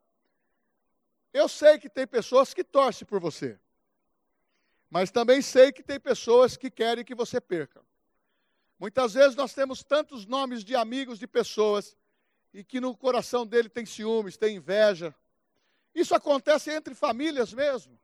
eu 1.33 1.49
sei 1.49 1.77
que 1.77 1.89
tem 1.89 2.07
pessoas 2.07 2.55
que 2.55 2.63
torcem 2.63 3.05
por 3.05 3.19
você. 3.19 3.59
Mas 4.89 5.11
também 5.11 5.43
sei 5.43 5.73
que 5.73 5.83
tem 5.83 5.99
pessoas 5.99 6.57
que 6.57 6.71
querem 6.71 7.05
que 7.05 7.17
você 7.17 7.41
perca. 7.41 7.85
Muitas 8.79 9.15
vezes 9.15 9.35
nós 9.35 9.53
temos 9.53 9.83
tantos 9.83 10.25
nomes 10.25 10.63
de 10.63 10.77
amigos 10.77 11.19
de 11.19 11.27
pessoas 11.27 11.97
e 12.55 12.63
que 12.63 12.81
no 12.81 12.97
coração 12.97 13.45
dele 13.45 13.69
tem 13.69 13.85
ciúmes, 13.85 14.37
tem 14.37 14.55
inveja. 14.55 15.13
Isso 15.93 16.15
acontece 16.15 16.71
entre 16.71 16.95
famílias 16.95 17.53
mesmo. 17.53 17.99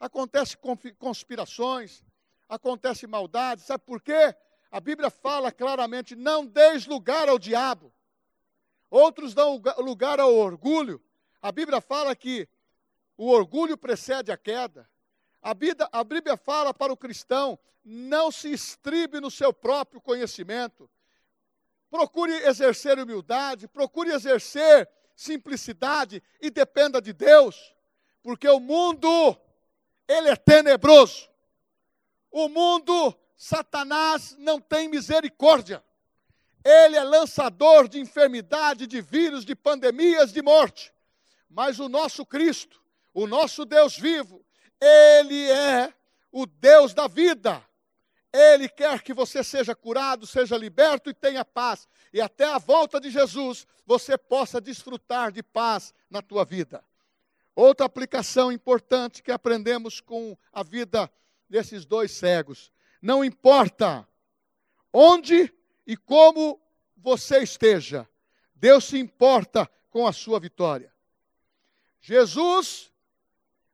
Acontece 0.00 0.56
conspirações, 0.98 2.02
acontece 2.48 3.06
maldade. 3.06 3.60
Sabe 3.60 3.84
por 3.84 4.00
quê? 4.00 4.34
A 4.74 4.80
Bíblia 4.80 5.08
fala 5.08 5.52
claramente: 5.52 6.16
não 6.16 6.44
deis 6.44 6.84
lugar 6.84 7.28
ao 7.28 7.38
diabo. 7.38 7.94
Outros 8.90 9.32
dão 9.32 9.62
lugar 9.78 10.18
ao 10.18 10.34
orgulho. 10.34 11.00
A 11.40 11.52
Bíblia 11.52 11.80
fala 11.80 12.16
que 12.16 12.48
o 13.16 13.30
orgulho 13.30 13.78
precede 13.78 14.32
a 14.32 14.36
queda. 14.36 14.90
A 15.40 15.54
Bíblia, 15.54 15.88
a 15.92 16.02
Bíblia 16.02 16.36
fala 16.36 16.74
para 16.74 16.92
o 16.92 16.96
cristão: 16.96 17.56
não 17.84 18.32
se 18.32 18.52
estribe 18.52 19.20
no 19.20 19.30
seu 19.30 19.52
próprio 19.52 20.00
conhecimento. 20.00 20.90
Procure 21.88 22.32
exercer 22.32 22.98
humildade, 22.98 23.68
procure 23.68 24.10
exercer 24.10 24.90
simplicidade 25.14 26.20
e 26.40 26.50
dependa 26.50 27.00
de 27.00 27.12
Deus, 27.12 27.72
porque 28.24 28.48
o 28.48 28.58
mundo 28.58 29.38
ele 30.08 30.30
é 30.30 30.34
tenebroso. 30.34 31.30
O 32.28 32.48
mundo, 32.48 33.16
Satanás 33.36 34.36
não 34.38 34.60
tem 34.60 34.88
misericórdia. 34.88 35.82
Ele 36.64 36.96
é 36.96 37.02
lançador 37.02 37.88
de 37.88 38.00
enfermidade, 38.00 38.86
de 38.86 39.00
vírus, 39.00 39.44
de 39.44 39.54
pandemias, 39.54 40.32
de 40.32 40.40
morte. 40.40 40.92
Mas 41.48 41.78
o 41.78 41.88
nosso 41.88 42.24
Cristo, 42.24 42.80
o 43.12 43.26
nosso 43.26 43.64
Deus 43.64 43.98
vivo, 43.98 44.44
Ele 44.80 45.50
é 45.50 45.92
o 46.32 46.46
Deus 46.46 46.94
da 46.94 47.06
vida. 47.06 47.62
Ele 48.32 48.68
quer 48.68 49.02
que 49.02 49.14
você 49.14 49.44
seja 49.44 49.76
curado, 49.76 50.26
seja 50.26 50.56
liberto 50.56 51.08
e 51.08 51.14
tenha 51.14 51.44
paz. 51.44 51.86
E 52.12 52.20
até 52.20 52.44
a 52.44 52.58
volta 52.58 53.00
de 53.00 53.08
Jesus, 53.08 53.66
você 53.86 54.18
possa 54.18 54.60
desfrutar 54.60 55.30
de 55.30 55.42
paz 55.42 55.94
na 56.10 56.20
tua 56.20 56.44
vida. 56.44 56.82
Outra 57.54 57.86
aplicação 57.86 58.50
importante 58.50 59.22
que 59.22 59.30
aprendemos 59.30 60.00
com 60.00 60.36
a 60.52 60.64
vida 60.64 61.08
desses 61.48 61.84
dois 61.84 62.10
cegos. 62.10 62.72
Não 63.04 63.22
importa 63.22 64.08
onde 64.90 65.54
e 65.86 65.94
como 65.94 66.58
você 66.96 67.42
esteja, 67.42 68.08
Deus 68.54 68.84
se 68.84 68.98
importa 68.98 69.70
com 69.90 70.06
a 70.06 70.12
sua 70.12 70.40
vitória. 70.40 70.90
Jesus 72.00 72.90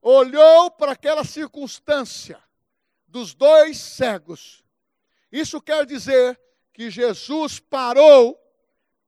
olhou 0.02 0.68
para 0.72 0.90
aquela 0.90 1.22
circunstância 1.22 2.42
dos 3.06 3.32
dois 3.32 3.78
cegos. 3.78 4.64
Isso 5.30 5.62
quer 5.62 5.86
dizer 5.86 6.36
que 6.72 6.90
Jesus 6.90 7.60
parou 7.60 8.36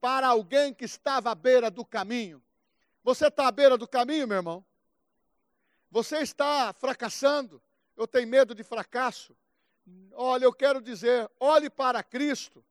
para 0.00 0.28
alguém 0.28 0.72
que 0.72 0.85
estava 0.85 1.32
à 1.32 1.35
beira 1.35 1.68
do 1.68 1.85
caminho. 1.85 2.40
Você 3.02 3.26
está 3.26 3.48
à 3.48 3.50
beira 3.50 3.76
do 3.76 3.88
caminho, 3.88 4.28
meu 4.28 4.37
irmão? 4.37 4.64
Você 5.90 6.18
está 6.18 6.72
fracassando? 6.74 7.61
Eu 7.96 8.06
tenho 8.06 8.28
medo 8.28 8.54
de 8.54 8.62
fracasso. 8.62 9.37
Olha, 10.12 10.44
eu 10.44 10.52
quero 10.52 10.80
dizer, 10.80 11.30
olhe 11.38 11.68
para 11.68 12.02
Cristo. 12.02 12.64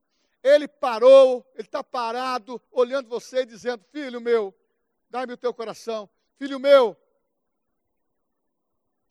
Ele 0.44 0.68
parou, 0.68 1.46
ele 1.54 1.68
está 1.68 1.84
parado, 1.84 2.62
olhando 2.72 3.08
você 3.08 3.42
e 3.42 3.46
dizendo: 3.46 3.84
Filho 3.92 4.20
meu, 4.20 4.54
dá-me 5.10 5.34
o 5.34 5.38
teu 5.38 5.54
coração. 5.54 6.10
Filho 6.38 6.60
meu, 6.60 6.98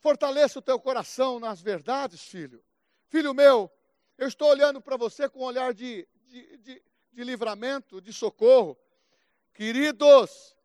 Fortaleça 0.01 0.57
o 0.57 0.61
teu 0.63 0.79
coração 0.79 1.39
nas 1.39 1.61
verdades, 1.61 2.23
filho. 2.23 2.63
Filho 3.07 3.35
meu, 3.35 3.71
eu 4.17 4.27
estou 4.27 4.49
olhando 4.49 4.81
para 4.81 4.97
você 4.97 5.29
com 5.29 5.41
um 5.41 5.43
olhar 5.43 5.75
de, 5.75 6.07
de, 6.25 6.57
de, 6.57 6.83
de 7.13 7.23
livramento, 7.23 8.01
de 8.01 8.11
socorro. 8.11 8.75
Queridos, 9.53 10.57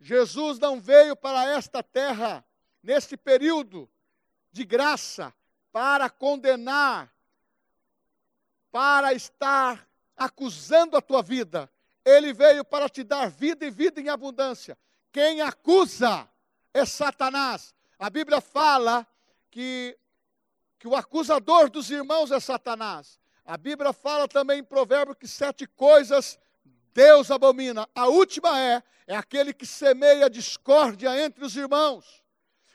Jesus 0.00 0.60
não 0.60 0.80
veio 0.80 1.16
para 1.16 1.44
esta 1.44 1.82
terra, 1.82 2.46
neste 2.80 3.16
período 3.16 3.90
de 4.52 4.64
graça, 4.64 5.34
para 5.74 6.08
condenar, 6.08 7.12
para 8.70 9.12
estar 9.12 9.84
acusando 10.16 10.96
a 10.96 11.02
tua 11.02 11.20
vida. 11.20 11.68
Ele 12.04 12.32
veio 12.32 12.64
para 12.64 12.88
te 12.88 13.02
dar 13.02 13.28
vida 13.28 13.66
e 13.66 13.72
vida 13.72 14.00
em 14.00 14.08
abundância. 14.08 14.78
Quem 15.10 15.40
acusa 15.40 16.30
é 16.72 16.84
Satanás. 16.84 17.74
A 17.98 18.08
Bíblia 18.08 18.40
fala 18.40 19.04
que, 19.50 19.98
que 20.78 20.86
o 20.86 20.94
acusador 20.94 21.68
dos 21.68 21.90
irmãos 21.90 22.30
é 22.30 22.38
Satanás. 22.38 23.18
A 23.44 23.56
Bíblia 23.56 23.92
fala 23.92 24.28
também 24.28 24.60
em 24.60 24.64
Provérbio 24.64 25.16
que 25.16 25.26
sete 25.26 25.66
coisas 25.66 26.38
Deus 26.92 27.32
abomina. 27.32 27.88
A 27.96 28.06
última 28.06 28.60
é, 28.60 28.80
é 29.08 29.16
aquele 29.16 29.52
que 29.52 29.66
semeia 29.66 30.30
discórdia 30.30 31.20
entre 31.20 31.44
os 31.44 31.56
irmãos. 31.56 32.22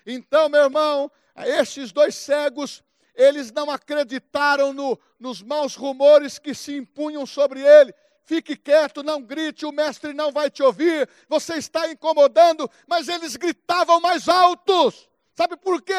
Então, 0.05 0.49
meu 0.49 0.63
irmão, 0.63 1.09
estes 1.45 1.93
dois 1.93 2.15
cegos, 2.15 2.83
eles 3.19 3.51
não 3.51 3.69
acreditaram 3.69 4.71
no, 4.71 4.97
nos 5.19 5.41
maus 5.41 5.75
rumores 5.75 6.39
que 6.39 6.55
se 6.55 6.73
impunham 6.77 7.25
sobre 7.25 7.59
ele. 7.59 7.93
Fique 8.23 8.55
quieto, 8.55 9.03
não 9.03 9.21
grite, 9.21 9.65
o 9.65 9.73
mestre 9.73 10.13
não 10.13 10.31
vai 10.31 10.49
te 10.49 10.63
ouvir, 10.63 11.09
você 11.27 11.55
está 11.55 11.91
incomodando, 11.91 12.69
mas 12.87 13.09
eles 13.09 13.35
gritavam 13.35 13.99
mais 13.99 14.29
altos. 14.29 15.09
Sabe 15.35 15.57
por 15.57 15.81
quê? 15.81 15.93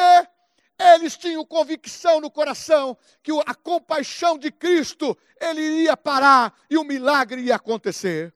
Eles 0.79 1.15
tinham 1.15 1.45
convicção 1.45 2.19
no 2.19 2.31
coração 2.31 2.97
que 3.21 3.31
a 3.45 3.53
compaixão 3.53 4.35
de 4.35 4.51
Cristo 4.51 5.15
ele 5.39 5.61
iria 5.61 5.95
parar 5.95 6.51
e 6.71 6.77
o 6.77 6.83
milagre 6.83 7.41
ia 7.41 7.55
acontecer. 7.55 8.33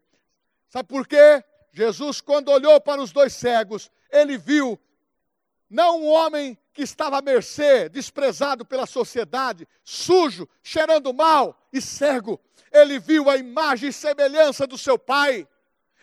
Sabe 0.70 0.88
por 0.88 1.08
quê? 1.08 1.44
Jesus, 1.74 2.22
quando 2.22 2.50
olhou 2.50 2.80
para 2.80 3.02
os 3.02 3.12
dois 3.12 3.34
cegos, 3.34 3.90
ele 4.12 4.38
viu 4.38 4.80
não 5.76 6.02
um 6.02 6.08
homem 6.08 6.58
que 6.74 6.82
estava 6.82 7.20
à 7.20 7.22
mercê, 7.22 7.90
desprezado 7.90 8.66
pela 8.66 8.86
sociedade, 8.86 9.68
sujo, 9.84 10.48
cheirando 10.64 11.14
mal 11.14 11.56
e 11.72 11.82
cego. 11.82 12.40
Ele 12.72 12.98
viu 13.00 13.30
a 13.30 13.38
imagem 13.38 13.90
e 13.90 13.94
semelhança 13.94 14.66
do 14.66 14.78
seu 14.78 14.98
Pai. 14.98 15.48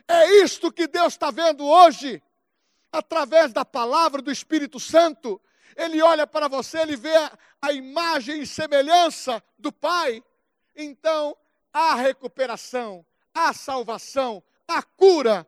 É 0.07 0.43
isto 0.43 0.71
que 0.71 0.87
Deus 0.87 1.15
está 1.15 1.31
vendo 1.31 1.67
hoje, 1.67 2.23
através 2.91 3.53
da 3.53 3.65
palavra 3.65 4.23
do 4.23 4.31
Espírito 4.31 4.79
Santo 4.79 5.41
ele 5.77 6.03
olha 6.03 6.27
para 6.27 6.49
você, 6.49 6.81
ele 6.81 6.97
vê 6.97 7.15
a, 7.61 7.73
imagem 7.73 8.43
e 8.43 8.47
semelhança 8.47 9.43
do 9.59 9.73
Pai. 9.73 10.23
Então, 10.75 11.37
há 11.73 11.95
recuperação, 11.95 13.05
há 13.35 13.53
salvação, 13.53 14.43
há 14.67 14.83
cura. 14.83 15.47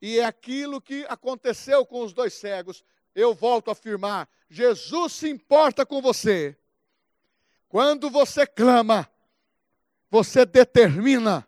E 0.00 0.18
é 0.18 0.24
aquilo 0.24 0.80
que 0.80 1.06
aconteceu 1.08 1.86
com 1.86 2.02
os 2.02 2.12
dois 2.12 2.34
cegos. 2.34 2.84
Eu 3.14 3.34
volto 3.34 3.68
a 3.68 3.72
afirmar: 3.72 4.28
Jesus 4.48 5.12
se 5.12 5.28
importa 5.28 5.86
com 5.86 6.00
você. 6.00 6.56
Quando 7.68 8.08
você 8.10 8.46
clama, 8.46 9.08
você 10.10 10.46
determina 10.46 11.46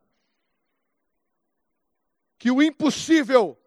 que 2.39 2.51
o 2.51 2.63
impossível 2.63 3.59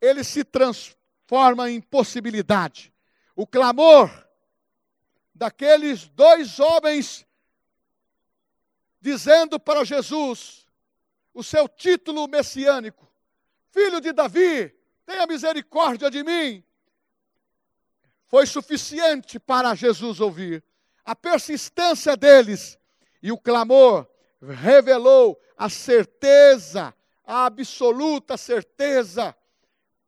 ele 0.00 0.22
se 0.24 0.44
transforma 0.44 1.70
em 1.70 1.80
possibilidade 1.80 2.92
o 3.34 3.46
clamor 3.46 4.10
daqueles 5.34 6.08
dois 6.08 6.58
homens 6.58 7.26
dizendo 9.00 9.60
para 9.60 9.84
Jesus 9.84 10.66
o 11.34 11.44
seu 11.44 11.68
título 11.68 12.26
messiânico: 12.26 13.06
Filho 13.70 14.00
de 14.00 14.12
Davi, 14.12 14.74
tenha 15.04 15.26
misericórdia 15.26 16.10
de 16.10 16.24
mim. 16.24 16.64
Foi 18.28 18.46
suficiente 18.46 19.38
para 19.38 19.74
Jesus 19.74 20.20
ouvir. 20.20 20.62
A 21.04 21.14
persistência 21.14 22.16
deles 22.16 22.78
e 23.22 23.30
o 23.30 23.38
clamor 23.38 24.06
revelou 24.40 25.40
a 25.56 25.68
certeza, 25.68 26.94
a 27.24 27.46
absoluta 27.46 28.36
certeza 28.36 29.34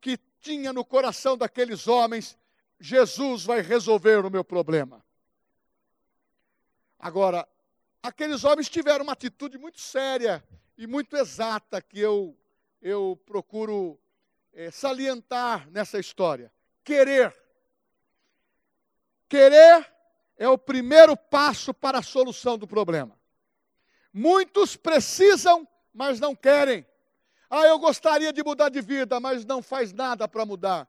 que 0.00 0.18
tinha 0.40 0.72
no 0.72 0.84
coração 0.84 1.36
daqueles 1.36 1.86
homens 1.86 2.36
Jesus 2.80 3.44
vai 3.44 3.60
resolver 3.60 4.24
o 4.24 4.30
meu 4.30 4.44
problema. 4.44 5.04
Agora, 6.98 7.48
aqueles 8.02 8.44
homens 8.44 8.68
tiveram 8.68 9.04
uma 9.04 9.12
atitude 9.12 9.58
muito 9.58 9.80
séria 9.80 10.42
e 10.76 10.86
muito 10.86 11.16
exata 11.16 11.82
que 11.82 11.98
eu, 11.98 12.36
eu 12.80 13.20
procuro 13.26 13.98
é, 14.52 14.70
salientar 14.70 15.68
nessa 15.70 15.98
história. 15.98 16.52
Querer. 16.84 17.34
Querer 19.28 19.86
é 20.36 20.48
o 20.48 20.58
primeiro 20.58 21.16
passo 21.16 21.74
para 21.74 21.98
a 21.98 22.02
solução 22.02 22.56
do 22.56 22.66
problema. 22.66 23.18
Muitos 24.12 24.76
precisam, 24.76 25.66
mas 25.92 26.18
não 26.18 26.34
querem. 26.34 26.86
Ah, 27.50 27.66
eu 27.66 27.78
gostaria 27.78 28.32
de 28.32 28.42
mudar 28.42 28.68
de 28.68 28.80
vida, 28.80 29.18
mas 29.20 29.44
não 29.44 29.62
faz 29.62 29.92
nada 29.92 30.28
para 30.28 30.46
mudar 30.46 30.88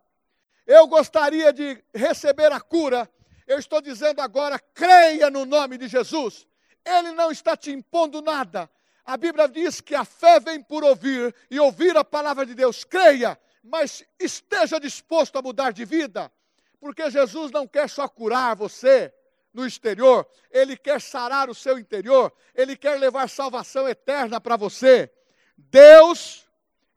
eu 0.69 0.86
gostaria 0.86 1.52
de 1.52 1.84
receber 1.91 2.52
a 2.52 2.62
cura, 2.62 3.10
eu 3.47 3.58
estou 3.58 3.82
dizendo 3.82 4.21
agora, 4.21 4.60
creia 4.60 5.28
no 5.32 5.43
nome 5.43 5.80
de 5.80 5.88
Jesus. 5.88 6.47
Ele 6.86 7.12
não 7.12 7.32
está 7.32 7.58
te 7.58 7.71
impondo 7.71 8.21
nada. 8.21 8.69
A 9.04 9.17
Bíblia 9.17 9.49
diz 9.49 9.82
que 9.82 9.95
a 9.95 10.06
fé 10.06 10.39
vem 10.39 10.62
por 10.62 10.84
ouvir 10.84 11.34
e 11.49 11.60
ouvir 11.60 11.97
a 11.97 12.06
palavra 12.06 12.45
de 12.45 12.54
Deus. 12.54 12.84
Creia, 12.84 13.39
mas 13.63 14.06
esteja 14.19 14.80
disposto 14.80 15.39
a 15.39 15.41
mudar 15.41 15.73
de 15.73 15.84
vida, 15.86 16.32
porque 16.80 17.10
Jesus 17.10 17.52
não 17.52 17.68
quer 17.68 17.89
só 17.89 18.08
curar 18.08 18.56
você 18.56 19.13
no 19.54 19.65
exterior, 19.65 20.28
ele 20.52 20.78
quer 20.78 21.02
sarar 21.02 21.50
o 21.50 21.56
seu 21.56 21.78
interior, 21.78 22.32
ele 22.56 22.78
quer 22.78 23.00
levar 23.00 23.28
salvação 23.30 23.88
eterna 23.88 24.39
para 24.39 24.56
você. 24.56 25.12
Deus, 25.58 26.48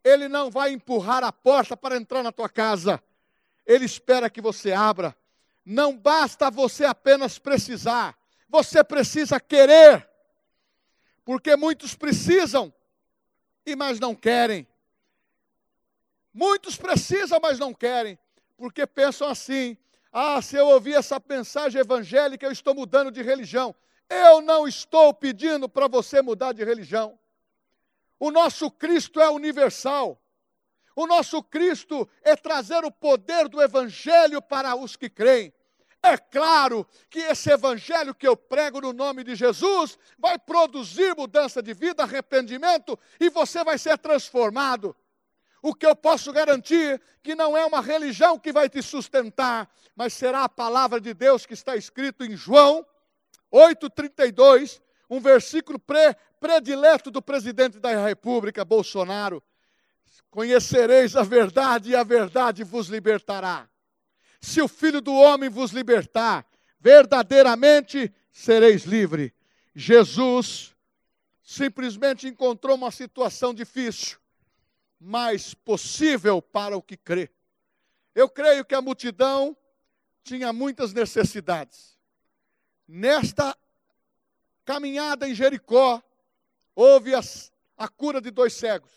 ele 0.05 0.29
não 0.29 0.51
vai 0.51 0.73
empurrar 0.73 1.25
a 1.25 1.33
porta 1.33 1.77
para 1.77 1.97
entrar 1.97 2.23
na 2.23 2.31
tua 2.31 2.49
casa. 2.49 3.03
Ele 3.67 3.85
espera 3.85 4.31
que 4.31 4.41
você 4.41 4.73
abra. 4.73 5.17
Não 5.65 5.97
basta 5.97 6.51
você 6.51 6.85
apenas 6.85 7.39
precisar, 7.39 8.19
você 8.49 8.83
precisa 8.83 9.39
querer. 9.41 10.09
Porque 11.25 11.57
muitos 11.57 11.95
precisam 11.95 12.73
e 13.65 13.77
mas 13.77 14.01
não 14.01 14.15
querem. 14.15 14.67
Muitos 16.35 16.77
precisam, 16.77 17.39
mas 17.41 17.59
não 17.59 17.75
querem, 17.75 18.19
porque 18.63 18.87
pensam 18.87 19.27
assim: 19.27 19.77
ah, 20.13 20.41
se 20.41 20.55
eu 20.55 20.69
ouvir 20.69 20.95
essa 20.95 21.21
mensagem 21.29 21.81
evangélica, 21.81 22.47
eu 22.47 22.53
estou 22.53 22.73
mudando 22.73 23.11
de 23.11 23.21
religião. 23.21 23.75
Eu 24.09 24.41
não 24.41 24.69
estou 24.69 25.13
pedindo 25.13 25.69
para 25.69 25.89
você 25.89 26.23
mudar 26.23 26.53
de 26.53 26.63
religião. 26.63 27.19
O 28.21 28.31
nosso 28.31 28.71
Cristo 28.71 29.21
é 29.21 29.29
universal. 29.29 30.23
O 30.95 31.09
nosso 31.09 31.43
Cristo 31.43 32.09
é 32.23 32.37
trazer 32.37 32.85
o 32.85 32.93
poder 32.93 33.49
do 33.49 33.61
Evangelho 33.61 34.41
para 34.41 34.77
os 34.77 34.95
que 34.95 35.11
creem. 35.11 35.53
É 36.01 36.17
claro 36.17 36.87
que 37.11 37.19
esse 37.19 37.51
Evangelho 37.51 38.15
que 38.15 38.29
eu 38.29 38.37
prego 38.37 38.81
no 38.81 38.93
nome 38.93 39.25
de 39.25 39.35
Jesus 39.35 39.99
vai 40.17 40.39
produzir 40.39 41.17
mudança 41.17 41.61
de 41.61 41.75
vida, 41.75 42.05
arrependimento 42.05 42.97
e 43.19 43.29
você 43.29 43.65
vai 43.65 43.77
ser 43.77 43.99
transformado. 43.99 44.95
O 45.63 45.73
que 45.73 45.87
eu 45.87 45.95
posso 45.95 46.33
garantir 46.33 47.01
que 47.23 47.37
não 47.37 47.57
é 47.57 47.65
uma 47.65 47.81
religião 47.81 48.37
que 48.37 48.53
vai 48.53 48.69
te 48.69 48.83
sustentar, 48.83 49.71
mas 49.95 50.13
será 50.13 50.43
a 50.43 50.49
palavra 50.49 51.01
de 51.01 51.15
Deus 51.15 51.47
que 51.47 51.55
está 51.55 51.77
escrito 51.77 52.25
em 52.25 52.37
João 52.37 52.85
8,32, 53.53 54.81
um 55.09 55.21
versículo 55.21 55.79
pre, 55.79 56.17
predileto 56.41 57.11
do 57.11 57.23
presidente 57.23 57.79
da 57.79 58.05
República, 58.05 58.65
Bolsonaro. 58.65 59.43
Conhecereis 60.31 61.15
a 61.15 61.23
verdade 61.23 61.91
e 61.91 61.97
a 61.97 62.03
verdade 62.03 62.65
vos 62.65 62.89
libertará. 62.89 63.69
Se 64.41 64.61
o 64.61 64.67
Filho 64.67 65.01
do 65.01 65.15
Homem 65.15 65.49
vos 65.49 65.71
libertar, 65.71 66.45
verdadeiramente 66.81 68.13
sereis 68.33 68.85
livre. 68.85 69.33
Jesus 69.75 70.75
simplesmente 71.43 72.27
encontrou 72.27 72.75
uma 72.75 72.91
situação 72.91 73.55
difícil, 73.55 74.19
mas 75.05 75.53
possível 75.53 76.41
para 76.41 76.77
o 76.77 76.83
que 76.83 76.97
crê. 76.97 77.29
Eu 78.15 78.29
creio 78.29 78.65
que 78.65 78.73
a 78.73 78.81
multidão 78.81 79.57
tinha 80.23 80.53
muitas 80.53 80.93
necessidades. 80.93 81.99
Nesta 82.87 83.57
caminhada 84.65 85.29
em 85.29 85.35
Jericó, 85.35 86.01
houve 86.73 87.17
as, 87.17 87.53
a 87.77 87.89
cura 87.89 88.21
de 88.21 88.31
dois 88.31 88.53
cegos. 88.53 88.93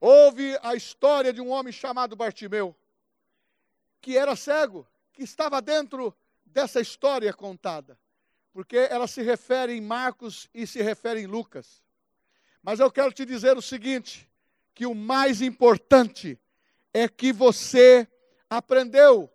Houve 0.00 0.58
a 0.60 0.74
história 0.74 1.32
de 1.32 1.40
um 1.40 1.50
homem 1.50 1.72
chamado 1.72 2.16
Bartimeu, 2.16 2.76
que 4.00 4.18
era 4.18 4.34
cego, 4.34 4.84
que 5.12 5.22
estava 5.22 5.62
dentro 5.62 6.12
dessa 6.44 6.80
história 6.80 7.32
contada, 7.32 7.96
porque 8.52 8.76
ela 8.76 9.06
se 9.06 9.22
refere 9.22 9.72
em 9.72 9.80
Marcos 9.80 10.50
e 10.52 10.66
se 10.66 10.82
refere 10.82 11.20
em 11.20 11.26
Lucas. 11.26 11.80
Mas 12.60 12.80
eu 12.80 12.90
quero 12.90 13.12
te 13.12 13.24
dizer 13.24 13.56
o 13.56 13.62
seguinte: 13.62 14.28
que 14.74 14.86
o 14.86 14.94
mais 14.94 15.40
importante 15.40 16.38
é 16.92 17.08
que 17.08 17.32
você 17.32 18.08
aprendeu 18.48 19.30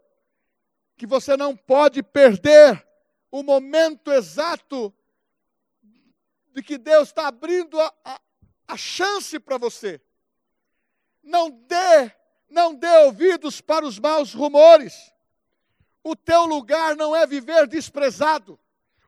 que 0.99 1.07
você 1.07 1.37
não 1.37 1.55
pode 1.55 2.03
perder 2.03 2.85
o 3.31 3.41
momento 3.41 4.11
exato 4.11 4.93
de 6.51 6.61
que 6.61 6.77
Deus 6.77 7.07
está 7.07 7.27
abrindo 7.27 7.79
a, 7.79 7.93
a, 8.03 8.21
a 8.67 8.75
chance 8.75 9.39
para 9.39 9.57
você. 9.57 10.01
Não 11.23 11.49
dê, 11.49 12.11
não 12.49 12.75
dê 12.75 12.89
ouvidos 13.05 13.61
para 13.61 13.85
os 13.85 13.97
maus 13.97 14.33
rumores. 14.33 15.13
O 16.03 16.17
teu 16.17 16.45
lugar 16.45 16.97
não 16.97 17.15
é 17.15 17.25
viver 17.25 17.65
desprezado. 17.65 18.59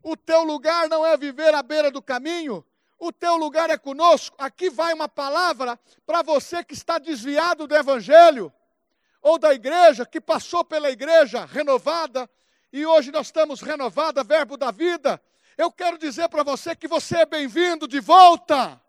O 0.01 0.15
teu 0.15 0.43
lugar 0.43 0.87
não 0.87 1.05
é 1.05 1.17
viver 1.17 1.53
à 1.53 1.61
beira 1.61 1.91
do 1.91 2.01
caminho. 2.01 2.65
O 3.01 3.11
teu 3.11 3.35
lugar 3.35 3.71
é 3.71 3.79
conosco. 3.79 4.35
Aqui 4.37 4.69
vai 4.69 4.93
uma 4.93 5.09
palavra 5.09 5.75
para 6.05 6.21
você 6.21 6.63
que 6.63 6.75
está 6.75 6.99
desviado 6.99 7.65
do 7.65 7.75
evangelho 7.75 8.53
ou 9.23 9.39
da 9.39 9.51
igreja, 9.55 10.05
que 10.05 10.21
passou 10.21 10.63
pela 10.63 10.91
igreja 10.91 11.43
renovada 11.43 12.29
e 12.71 12.85
hoje 12.85 13.11
nós 13.11 13.25
estamos 13.25 13.59
renovada, 13.59 14.23
verbo 14.23 14.55
da 14.55 14.69
vida. 14.69 15.19
Eu 15.57 15.71
quero 15.71 15.97
dizer 15.97 16.29
para 16.29 16.43
você 16.43 16.75
que 16.75 16.87
você 16.87 17.17
é 17.17 17.25
bem-vindo 17.25 17.87
de 17.87 17.99
volta. 17.99 18.79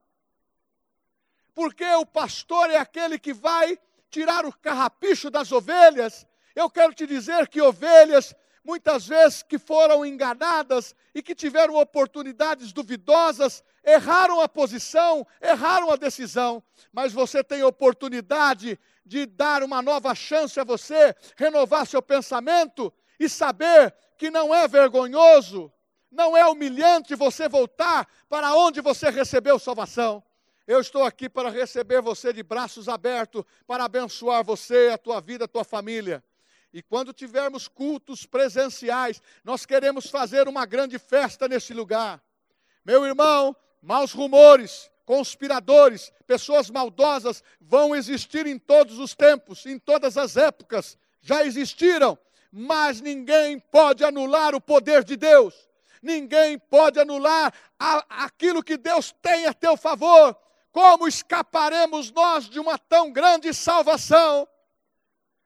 Porque 1.55 1.87
o 1.95 2.05
pastor 2.05 2.69
é 2.69 2.77
aquele 2.77 3.19
que 3.19 3.33
vai 3.33 3.79
tirar 4.11 4.45
o 4.45 4.53
carrapicho 4.53 5.31
das 5.31 5.51
ovelhas. 5.51 6.27
Eu 6.55 6.69
quero 6.69 6.93
te 6.93 7.07
dizer 7.07 7.49
que 7.49 7.63
ovelhas 7.63 8.35
muitas 8.65 9.07
vezes 9.07 9.43
que 9.43 9.59
foram 9.59 10.05
enganadas 10.05 10.95
e 11.15 11.23
que 11.23 11.35
tiveram 11.35 11.75
oportunidades 11.75 12.73
duvidosas, 12.73 13.63
erraram 13.85 14.41
a 14.41 14.49
posição, 14.49 15.27
erraram 15.41 15.91
a 15.91 15.97
decisão, 15.97 16.63
mas 16.93 17.13
você 17.13 17.43
tem 17.43 17.63
oportunidade 17.63 18.79
de 19.05 19.27
dar 19.27 19.63
uma 19.63 19.83
nova 19.83 20.15
chance 20.15 20.59
a 20.59 20.65
você, 20.65 21.15
renovar 21.37 21.87
seu 21.87 22.01
pensamento 22.01 22.93
e 23.19 23.29
saber 23.29 23.95
que 24.17 24.31
não 24.31 24.55
é 24.55 24.69
vergonhoso, 24.69 25.73
não 26.11 26.37
é 26.37 26.47
humilhante 26.47 27.15
você 27.15 27.49
voltar 27.49 28.07
para 28.29 28.55
onde 28.55 28.81
você 28.81 29.11
recebeu 29.11 29.59
salvação. 29.59 30.23
Eu 30.67 30.81
estou 30.81 31.03
aqui 31.03 31.29
para 31.29 31.51
receber 31.51 32.01
você 32.01 32.33
de 32.33 32.43
braços 32.43 32.89
abertos, 32.89 33.43
para 33.67 33.85
abençoar 33.85 34.45
você, 34.45 34.91
a 34.93 34.99
tua 34.99 35.21
vida, 35.21 35.47
a 35.47 35.49
tua 35.49 35.65
família. 35.65 36.23
E 36.73 36.83
quando 36.83 37.13
tivermos 37.13 37.69
cultos 37.69 38.25
presenciais, 38.25 39.21
nós 39.45 39.67
queremos 39.67 40.07
fazer 40.07 40.49
uma 40.49 40.65
grande 40.65 40.99
festa 40.99 41.47
nesse 41.47 41.75
lugar. 41.75 42.23
Meu 42.85 43.05
irmão, 43.05 43.55
maus 43.83 44.13
rumores, 44.13 44.91
conspiradores, 45.05 46.11
pessoas 46.27 46.71
maldosas 46.71 47.45
vão 47.61 47.95
existir 47.95 48.47
em 48.47 48.59
todos 48.59 48.99
os 48.99 49.15
tempos, 49.15 49.67
em 49.67 49.79
todas 49.79 50.17
as 50.17 50.37
épocas. 50.37 50.97
Já 51.21 51.45
existiram, 51.45 52.19
mas 52.51 53.01
ninguém 53.01 53.59
pode 53.59 54.03
anular 54.03 54.55
o 54.55 54.61
poder 54.61 55.05
de 55.05 55.17
Deus. 55.17 55.55
Ninguém 56.03 56.59
pode 56.59 56.99
anular 56.99 57.53
a, 57.79 58.25
aquilo 58.25 58.63
que 58.63 58.77
Deus 58.77 59.15
tem 59.23 59.47
a 59.47 59.55
teu 59.55 59.77
favor. 59.77 60.37
Como 60.73 61.07
escaparemos 61.07 62.11
nós 62.11 62.49
de 62.49 62.59
uma 62.59 62.79
tão 62.79 63.13
grande 63.13 63.53
salvação? 63.53 64.49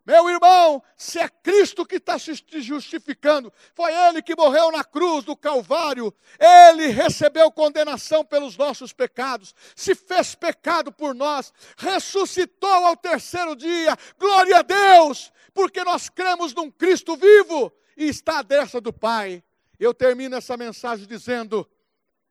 Meu 0.06 0.30
irmão, 0.30 0.80
se 0.96 1.18
é 1.18 1.28
Cristo 1.28 1.84
que 1.84 1.96
está 1.96 2.16
se 2.16 2.32
justificando, 2.60 3.52
foi 3.74 3.92
Ele 3.92 4.22
que 4.22 4.36
morreu 4.36 4.70
na 4.70 4.84
cruz 4.84 5.24
do 5.24 5.36
Calvário, 5.36 6.14
Ele 6.38 6.86
recebeu 6.86 7.50
condenação 7.50 8.24
pelos 8.24 8.56
nossos 8.56 8.92
pecados, 8.92 9.52
se 9.74 9.96
fez 9.96 10.36
pecado 10.36 10.92
por 10.92 11.12
nós, 11.12 11.52
ressuscitou 11.76 12.86
ao 12.86 12.96
terceiro 12.96 13.56
dia, 13.56 13.98
glória 14.16 14.58
a 14.58 14.62
Deus, 14.62 15.32
porque 15.52 15.82
nós 15.82 16.08
cremos 16.08 16.54
num 16.54 16.70
Cristo 16.70 17.16
vivo 17.16 17.72
e 17.96 18.04
está 18.04 18.38
à 18.38 18.42
destra 18.42 18.80
do 18.80 18.92
Pai. 18.92 19.42
Eu 19.76 19.92
termino 19.92 20.36
essa 20.36 20.56
mensagem 20.56 21.04
dizendo: 21.04 21.68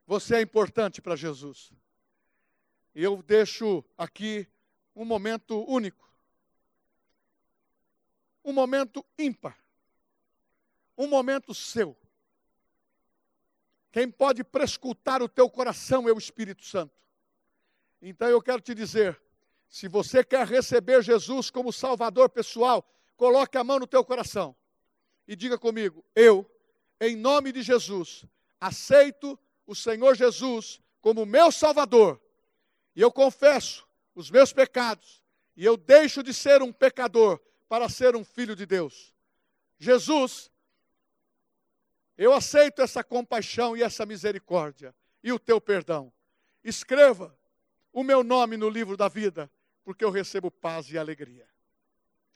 você 0.08 0.36
é 0.36 0.42
importante 0.42 1.02
para 1.02 1.18
Jesus. 1.18 1.74
E 2.96 3.04
eu 3.04 3.22
deixo 3.22 3.84
aqui 3.98 4.48
um 4.96 5.04
momento 5.04 5.70
único 5.70 6.05
um 8.46 8.54
momento 8.54 9.04
ímpar, 9.18 9.58
um 10.96 11.08
momento 11.08 11.54
seu. 11.54 11.98
Quem 13.92 14.10
pode 14.10 14.44
prescutar 14.44 15.24
o 15.24 15.28
teu 15.28 15.50
coração 15.50 16.08
é 16.08 16.14
o 16.14 16.18
Espírito 16.18 16.64
Santo. 16.64 16.94
Então 18.00 18.28
eu 18.28 18.42
quero 18.42 18.62
te 18.62 18.76
dizer, 18.76 19.20
se 19.68 19.88
você 19.88 20.24
quer 20.24 20.46
receber 20.46 21.02
Jesus 21.02 21.50
como 21.50 21.74
Salvador 21.74 22.30
pessoal, 22.30 22.88
coloque 23.18 23.58
a 23.58 23.64
mão 23.64 23.80
no 23.80 23.88
teu 23.88 24.06
coração 24.06 24.56
e 25.28 25.36
diga 25.36 25.58
comigo: 25.58 26.06
eu, 26.16 26.50
em 27.02 27.16
nome 27.16 27.52
de 27.52 27.64
Jesus, 27.64 28.26
aceito 28.62 29.40
o 29.66 29.74
Senhor 29.74 30.16
Jesus 30.16 30.80
como 31.02 31.26
meu 31.26 31.52
Salvador. 31.52 32.22
E 32.96 33.02
eu 33.02 33.12
confesso 33.12 33.88
os 34.14 34.30
meus 34.30 34.54
pecados, 34.54 35.24
e 35.58 35.66
eu 35.66 35.76
deixo 35.76 36.22
de 36.22 36.34
ser 36.34 36.62
um 36.62 36.72
pecador 36.72 37.42
para 37.68 37.90
ser 37.90 38.16
um 38.16 38.24
filho 38.24 38.56
de 38.56 38.66
Deus. 38.66 39.14
Jesus, 39.78 40.52
eu 42.18 42.34
aceito 42.34 42.82
essa 42.82 43.04
compaixão 43.04 43.76
e 43.76 43.84
essa 43.84 44.06
misericórdia 44.06 44.96
e 45.24 45.32
o 45.32 45.40
teu 45.40 45.60
perdão. 45.60 46.12
Escreva 46.64 47.38
o 47.92 48.04
meu 48.04 48.24
nome 48.24 48.58
no 48.58 48.70
livro 48.70 48.96
da 48.96 49.08
vida, 49.08 49.52
porque 49.84 50.04
eu 50.04 50.12
recebo 50.12 50.50
paz 50.50 50.90
e 50.92 50.98
alegria. 50.98 51.48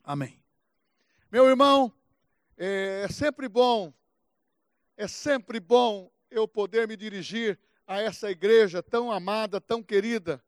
Amém. 0.03 0.41
Meu 1.31 1.47
irmão, 1.47 1.93
é, 2.57 3.03
é 3.05 3.07
sempre 3.09 3.47
bom, 3.47 3.93
é 4.97 5.07
sempre 5.07 5.59
bom 5.59 6.11
eu 6.29 6.47
poder 6.47 6.87
me 6.87 6.97
dirigir 6.97 7.59
a 7.87 8.01
essa 8.01 8.29
igreja 8.29 8.83
tão 8.83 9.11
amada, 9.11 9.61
tão 9.61 9.81
querida. 9.81 10.43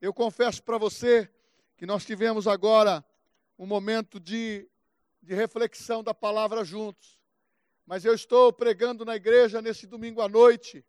Eu 0.00 0.12
confesso 0.12 0.62
para 0.62 0.78
você 0.78 1.30
que 1.76 1.86
nós 1.86 2.04
tivemos 2.04 2.46
agora 2.46 3.04
um 3.58 3.66
momento 3.66 4.18
de, 4.18 4.68
de 5.22 5.34
reflexão 5.34 6.02
da 6.02 6.12
palavra 6.12 6.64
juntos. 6.64 7.18
Mas 7.86 8.04
eu 8.04 8.14
estou 8.14 8.52
pregando 8.52 9.04
na 9.04 9.16
igreja 9.16 9.60
nesse 9.60 9.86
domingo 9.86 10.20
à 10.20 10.28
noite. 10.28 10.84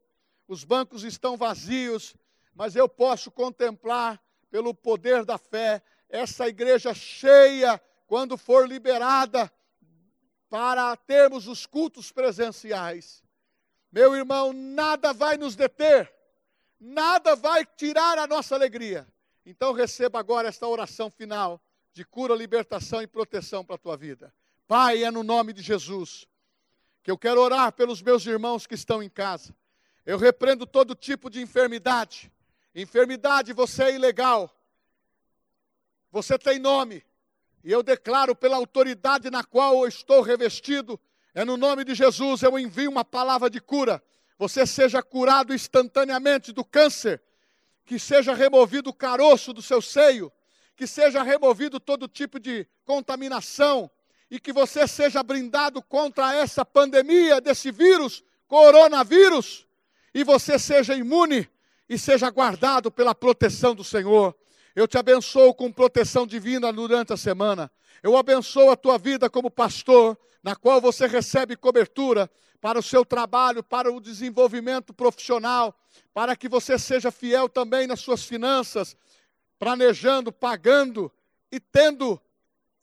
Os 0.48 0.64
bancos 0.64 1.04
estão 1.04 1.38
vazios, 1.38 2.16
mas 2.54 2.76
eu 2.76 2.88
posso 2.88 3.32
contemplar, 3.32 4.22
pelo 4.50 4.74
poder 4.74 5.26
da 5.26 5.38
fé, 5.38 5.82
essa 6.08 6.48
igreja 6.48 6.94
cheia 6.94 7.82
quando 8.08 8.38
for 8.38 8.68
liberada 8.68 9.52
para 10.50 10.96
termos 10.96 11.48
os 11.48 11.66
cultos 11.66 12.12
presenciais. 12.12 13.22
Meu 13.92 14.16
irmão, 14.16 14.54
nada 14.54 15.12
vai 15.12 15.36
nos 15.36 15.56
deter, 15.56 16.14
nada 16.80 17.36
vai 17.36 17.66
tirar 17.66 18.18
a 18.18 18.28
nossa 18.28 18.56
alegria. 18.56 19.06
Então 19.46 19.74
receba 19.74 20.20
agora 20.20 20.48
esta 20.48 20.68
oração 20.68 21.10
final 21.10 21.62
de 21.96 22.04
cura, 22.04 22.36
libertação 22.36 23.02
e 23.02 23.08
proteção 23.08 23.64
para 23.64 23.76
a 23.76 23.80
tua 23.80 23.96
vida. 23.96 24.34
Pai, 24.68 25.06
é 25.06 25.10
no 25.10 25.24
nome 25.24 25.54
de 25.54 25.62
Jesus 25.62 26.28
que 27.02 27.10
eu 27.10 27.18
quero 27.18 27.40
orar 27.40 27.72
pelos 27.72 28.02
meus 28.02 28.26
irmãos 28.26 28.68
que 28.68 28.76
estão 28.76 29.02
em 29.02 29.10
casa. 29.10 29.56
Eu 30.06 30.18
repreendo 30.18 30.68
todo 30.68 30.94
tipo 30.94 31.30
de 31.30 31.40
enfermidade. 31.40 32.30
Enfermidade, 32.76 33.54
você 33.54 33.84
é 33.84 33.96
ilegal. 33.96 34.54
Você 36.12 36.38
tem 36.38 36.60
nome. 36.60 37.02
E 37.64 37.72
eu 37.72 37.82
declaro 37.82 38.36
pela 38.36 38.58
autoridade 38.58 39.30
na 39.30 39.44
qual 39.44 39.76
eu 39.76 39.88
estou 39.88 40.22
revestido, 40.22 41.00
é 41.34 41.46
no 41.46 41.56
nome 41.56 41.86
de 41.86 41.96
Jesus, 41.96 42.42
eu 42.42 42.60
envio 42.60 42.92
uma 42.92 43.06
palavra 43.06 43.50
de 43.50 43.62
cura. 43.62 44.04
Você 44.38 44.68
seja 44.68 45.02
curado 45.02 45.54
instantaneamente 45.54 46.52
do 46.52 46.66
câncer, 46.66 47.22
que 47.86 47.98
seja 47.98 48.34
removido 48.34 48.90
o 48.90 48.94
caroço 48.94 49.54
do 49.54 49.62
seu 49.62 49.82
seio, 49.82 50.30
que 50.76 50.86
seja 50.86 51.24
removido 51.24 51.80
todo 51.80 52.08
tipo 52.08 52.40
de 52.40 52.68
contaminação 52.84 53.90
e 54.30 54.40
que 54.40 54.52
você 54.52 54.88
seja 54.88 55.24
brindado 55.24 55.82
contra 55.82 56.36
essa 56.36 56.66
pandemia 56.66 57.40
desse 57.40 57.72
vírus, 57.72 58.24
coronavírus, 58.48 59.66
e 60.14 60.24
você 60.24 60.60
seja 60.60 60.96
imune 60.96 61.50
e 61.88 61.98
seja 61.98 62.30
guardado 62.30 62.92
pela 62.92 63.14
proteção 63.14 63.76
do 63.76 63.84
Senhor. 63.84 64.36
Eu 64.76 64.88
te 64.88 64.98
abençoo 64.98 65.54
com 65.54 65.72
proteção 65.72 66.28
divina 66.28 66.72
durante 66.74 67.14
a 67.14 67.18
semana. 67.18 67.72
Eu 68.04 68.18
abençoo 68.18 68.70
a 68.70 68.76
tua 68.76 68.98
vida 68.98 69.30
como 69.30 69.50
pastor, 69.50 70.18
na 70.44 70.56
qual 70.56 70.82
você 70.82 71.08
recebe 71.08 71.56
cobertura 71.56 72.30
para 72.60 72.80
o 72.80 72.84
seu 72.84 73.06
trabalho, 73.06 73.64
para 73.64 73.92
o 73.92 74.02
desenvolvimento 74.02 74.94
profissional, 74.94 75.74
para 76.14 76.36
que 76.36 76.50
você 76.50 76.78
seja 76.78 77.12
fiel 77.12 77.48
também 77.48 77.88
nas 77.88 78.00
suas 78.00 78.24
finanças, 78.24 78.98
planejando, 79.66 80.32
pagando 80.32 81.12
e 81.52 81.60
tendo 81.60 82.22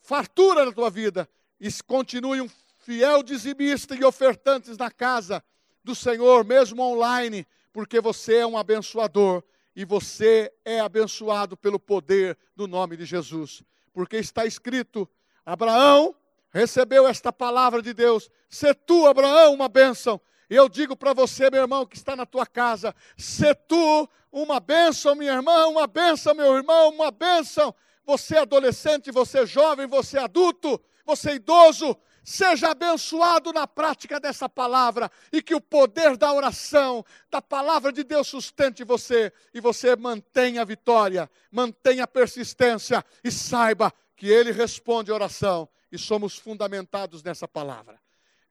fartura 0.01 0.65
na 0.65 0.73
tua 0.73 0.91
vida. 0.91 1.29
E 1.61 1.69
continue 1.85 2.41
um 2.41 2.51
fiel 2.77 3.23
dizimista 3.23 3.95
e 3.95 4.03
ofertantes 4.03 4.77
na 4.77 4.91
casa 4.91 5.45
do 5.85 5.95
Senhor, 5.95 6.45
mesmo 6.45 6.83
online, 6.83 7.47
porque 7.73 8.01
você 8.01 8.39
é 8.39 8.47
um 8.49 8.59
abençoador 8.59 9.45
e 9.77 9.85
você 9.85 10.53
é 10.65 10.81
abençoado 10.81 11.57
pelo 11.57 11.79
poder 11.79 12.37
do 12.57 12.67
nome 12.67 12.97
de 12.97 13.05
Jesus. 13.05 13.63
porque 13.93 14.17
está 14.17 14.45
escrito: 14.45 15.09
Abraão 15.47 16.17
recebeu 16.51 17.07
esta 17.07 17.33
palavra 17.33 17.81
de 17.81 17.95
Deus, 17.95 18.29
se 18.49 18.75
tu, 18.75 19.07
Abraão, 19.07 19.55
uma 19.55 19.69
bênção. 19.69 20.21
Eu 20.51 20.69
digo 20.69 20.97
para 20.97 21.15
você, 21.15 21.49
meu 21.49 21.63
irmão, 21.63 21.87
que 21.87 21.97
está 21.97 22.17
na 22.17 22.27
tua 22.27 22.45
casa, 22.45 22.93
se 23.17 23.55
tu, 23.55 24.09
uma 24.33 24.59
bênção, 24.59 25.15
minha 25.15 25.35
irmã, 25.35 25.67
uma 25.67 25.87
bênção, 25.87 26.35
meu 26.35 26.57
irmão, 26.57 26.89
uma 26.89 27.11
bênção. 27.11 27.75
Você 28.05 28.37
é 28.37 28.41
adolescente, 28.41 29.13
você 29.13 29.41
é 29.41 29.47
jovem, 29.47 29.87
você 29.87 30.19
é 30.19 30.23
adulto, 30.23 30.81
você 31.05 31.35
idoso, 31.35 31.97
Seja 32.25 32.71
abençoado 32.71 33.53
na 33.53 33.67
prática 33.67 34.21
dessa 34.21 34.49
palavra 34.49 35.11
e 35.33 35.43
que 35.43 35.55
o 35.55 35.61
poder 35.61 36.17
da 36.17 36.33
oração, 36.33 37.05
da 37.29 37.43
palavra 37.43 37.93
de 37.93 38.05
Deus 38.05 38.29
sustente 38.29 38.85
você 38.85 39.33
e 39.53 39.61
você 39.61 39.97
mantenha 39.97 40.63
a 40.63 40.65
vitória, 40.65 41.29
mantenha 41.51 42.05
a 42.05 42.07
persistência 42.07 43.05
e 43.25 43.31
saiba 43.31 43.93
que 44.17 44.29
Ele 44.29 44.53
responde 44.53 45.11
a 45.11 45.15
oração 45.15 45.69
e 45.91 45.99
somos 45.99 46.39
fundamentados 46.39 47.25
nessa 47.25 47.49
palavra. 47.49 48.01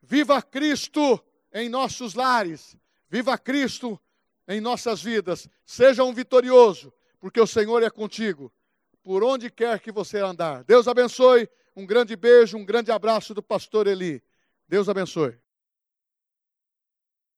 Viva 0.02 0.42
Cristo 0.42 1.24
em 1.54 1.70
nossos 1.70 2.14
lares, 2.14 2.76
viva 3.10 3.38
Cristo 3.38 3.98
em 4.48 4.60
nossas 4.60 5.02
vidas, 5.02 5.48
seja 5.66 6.04
um 6.04 6.14
vitorioso, 6.14 6.94
porque 7.20 7.40
o 7.40 7.48
Senhor 7.48 7.84
é 7.84 7.90
contigo, 7.90 8.52
por 9.04 9.24
onde 9.24 9.50
quer 9.50 9.80
que 9.80 9.92
você 9.92 10.20
andar. 10.20 10.64
Deus 10.64 10.88
abençoe. 10.88 11.50
Um 11.76 11.86
grande 11.86 12.16
beijo, 12.16 12.58
um 12.58 12.66
grande 12.66 12.92
abraço 12.92 13.34
do 13.34 13.42
pastor 13.42 13.88
Eli. 13.88 14.22
Deus 14.68 14.90
abençoe. 14.90 15.41